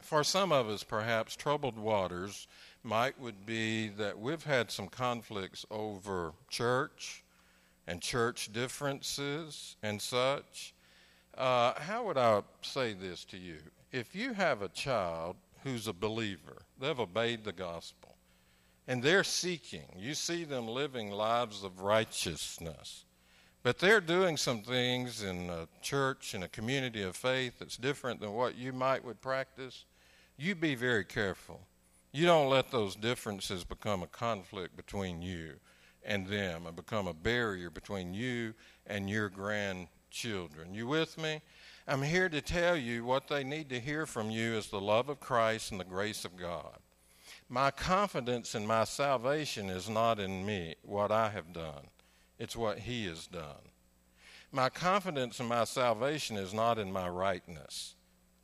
for 0.00 0.22
some 0.22 0.52
of 0.52 0.68
us, 0.68 0.82
perhaps, 0.82 1.34
troubled 1.34 1.78
waters 1.78 2.46
might 2.84 3.18
would 3.20 3.46
be 3.46 3.88
that 3.88 4.18
we've 4.18 4.44
had 4.44 4.70
some 4.70 4.88
conflicts 4.88 5.64
over 5.70 6.32
church 6.48 7.22
and 7.86 8.00
church 8.00 8.52
differences 8.52 9.76
and 9.82 10.00
such. 10.00 10.74
Uh, 11.36 11.72
how 11.80 12.04
would 12.04 12.18
I 12.18 12.42
say 12.62 12.92
this 12.92 13.24
to 13.26 13.38
you? 13.38 13.58
If 13.90 14.14
you 14.14 14.34
have 14.34 14.62
a 14.62 14.68
child 14.68 15.36
who's 15.64 15.86
a 15.86 15.92
believer, 15.92 16.62
they've 16.80 16.98
obeyed 16.98 17.44
the 17.44 17.52
gospel, 17.52 18.01
and 18.86 19.02
they're 19.02 19.24
seeking, 19.24 19.86
you 19.96 20.14
see 20.14 20.44
them 20.44 20.66
living 20.66 21.10
lives 21.10 21.62
of 21.62 21.80
righteousness, 21.80 23.04
but 23.62 23.78
they're 23.78 24.00
doing 24.00 24.36
some 24.36 24.62
things 24.62 25.22
in 25.22 25.48
a 25.48 25.68
church, 25.80 26.34
in 26.34 26.42
a 26.42 26.48
community 26.48 27.02
of 27.02 27.14
faith 27.14 27.58
that's 27.58 27.76
different 27.76 28.20
than 28.20 28.32
what 28.32 28.56
you 28.56 28.72
might 28.72 29.04
would 29.04 29.20
practice, 29.20 29.84
you 30.36 30.54
be 30.54 30.74
very 30.74 31.04
careful. 31.04 31.60
You 32.10 32.26
don't 32.26 32.50
let 32.50 32.70
those 32.70 32.96
differences 32.96 33.64
become 33.64 34.02
a 34.02 34.08
conflict 34.08 34.76
between 34.76 35.22
you 35.22 35.54
and 36.04 36.26
them 36.26 36.66
and 36.66 36.74
become 36.74 37.06
a 37.06 37.14
barrier 37.14 37.70
between 37.70 38.12
you 38.12 38.54
and 38.86 39.08
your 39.08 39.28
grandchildren. 39.28 40.74
You 40.74 40.88
with 40.88 41.16
me? 41.16 41.40
I'm 41.86 42.02
here 42.02 42.28
to 42.28 42.40
tell 42.40 42.76
you 42.76 43.04
what 43.04 43.28
they 43.28 43.44
need 43.44 43.68
to 43.70 43.80
hear 43.80 44.06
from 44.06 44.30
you 44.30 44.54
is 44.54 44.68
the 44.68 44.80
love 44.80 45.08
of 45.08 45.20
Christ 45.20 45.70
and 45.70 45.80
the 45.80 45.84
grace 45.84 46.24
of 46.24 46.36
God. 46.36 46.78
My 47.52 47.70
confidence 47.70 48.54
in 48.54 48.66
my 48.66 48.84
salvation 48.84 49.68
is 49.68 49.86
not 49.86 50.18
in 50.18 50.46
me, 50.46 50.74
what 50.80 51.12
I 51.12 51.28
have 51.28 51.52
done, 51.52 51.88
it's 52.38 52.56
what 52.56 52.78
He 52.78 53.04
has 53.08 53.26
done. 53.26 53.68
My 54.50 54.70
confidence 54.70 55.38
in 55.38 55.48
my 55.48 55.64
salvation 55.64 56.38
is 56.38 56.54
not 56.54 56.78
in 56.78 56.90
my 56.90 57.10
rightness, 57.10 57.94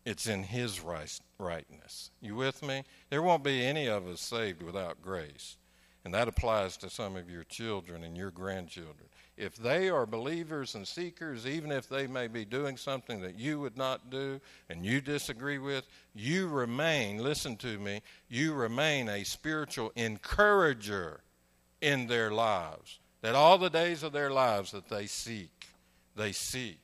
it's 0.05 0.27
in 0.27 0.43
His 0.43 0.81
right, 0.81 1.19
rightness. 1.39 2.11
You 2.21 2.35
with 2.35 2.63
me? 2.63 2.85
There 3.09 3.23
won't 3.23 3.43
be 3.43 3.65
any 3.65 3.87
of 3.87 4.07
us 4.07 4.21
saved 4.21 4.63
without 4.63 5.01
grace. 5.01 5.57
And 6.05 6.13
that 6.13 6.29
applies 6.29 6.77
to 6.77 6.91
some 6.91 7.17
of 7.17 7.31
your 7.31 7.45
children 7.45 8.05
and 8.05 8.15
your 8.15 8.31
grandchildren. 8.31 9.09
If 9.39 9.55
they 9.55 9.89
are 9.89 10.05
believers 10.05 10.75
and 10.75 10.87
seekers, 10.87 11.47
even 11.47 11.71
if 11.71 11.89
they 11.89 12.09
may 12.09 12.27
be 12.27 12.45
doing 12.45 12.77
something 12.77 13.21
that 13.21 13.39
you 13.39 13.61
would 13.61 13.77
not 13.77 14.11
do 14.11 14.41
and 14.69 14.85
you 14.85 15.01
disagree 15.01 15.59
with, 15.59 15.87
you 16.13 16.49
remain, 16.49 17.23
listen 17.23 17.57
to 17.59 17.79
me, 17.79 18.03
you 18.29 18.53
remain 18.53 19.09
a 19.09 19.23
spiritual 19.23 19.93
encourager 19.95 21.21
in 21.81 22.09
their 22.09 22.33
lives. 22.33 22.99
That 23.23 23.37
all 23.37 23.59
the 23.59 23.71
days 23.71 24.03
of 24.03 24.13
their 24.13 24.31
lives 24.31 24.73
that 24.73 24.89
they 24.89 25.07
seek, 25.07 25.69
they 26.17 26.33
seek 26.33 26.81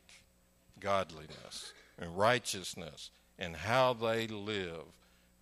godliness 0.79 1.73
and 1.99 2.17
righteousness 2.17 3.11
and 3.37 3.57
how 3.57 3.95
they 3.95 4.29
live 4.29 4.85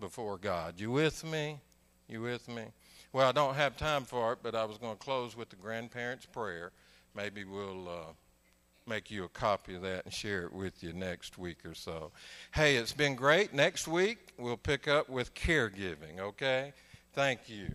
before 0.00 0.38
God. 0.38 0.80
You 0.80 0.90
with 0.90 1.24
me? 1.24 1.60
You 2.08 2.22
with 2.22 2.48
me? 2.48 2.64
Well, 3.12 3.28
I 3.28 3.32
don't 3.32 3.54
have 3.54 3.76
time 3.76 4.04
for 4.04 4.32
it, 4.32 4.38
but 4.42 4.54
I 4.54 4.64
was 4.64 4.78
going 4.78 4.96
to 4.96 5.04
close 5.04 5.36
with 5.36 5.50
the 5.50 5.56
grandparents' 5.56 6.24
prayer. 6.24 6.72
Maybe 7.14 7.44
we'll 7.44 7.88
uh, 7.88 8.12
make 8.86 9.10
you 9.10 9.24
a 9.24 9.28
copy 9.28 9.74
of 9.74 9.82
that 9.82 10.04
and 10.04 10.12
share 10.12 10.44
it 10.44 10.52
with 10.52 10.82
you 10.82 10.92
next 10.92 11.38
week 11.38 11.64
or 11.64 11.74
so. 11.74 12.10
Hey, 12.52 12.76
it's 12.76 12.92
been 12.92 13.14
great. 13.14 13.52
Next 13.52 13.86
week, 13.86 14.18
we'll 14.38 14.56
pick 14.56 14.88
up 14.88 15.08
with 15.08 15.34
caregiving, 15.34 16.18
okay? 16.18 16.72
Thank 17.12 17.48
you. 17.48 17.74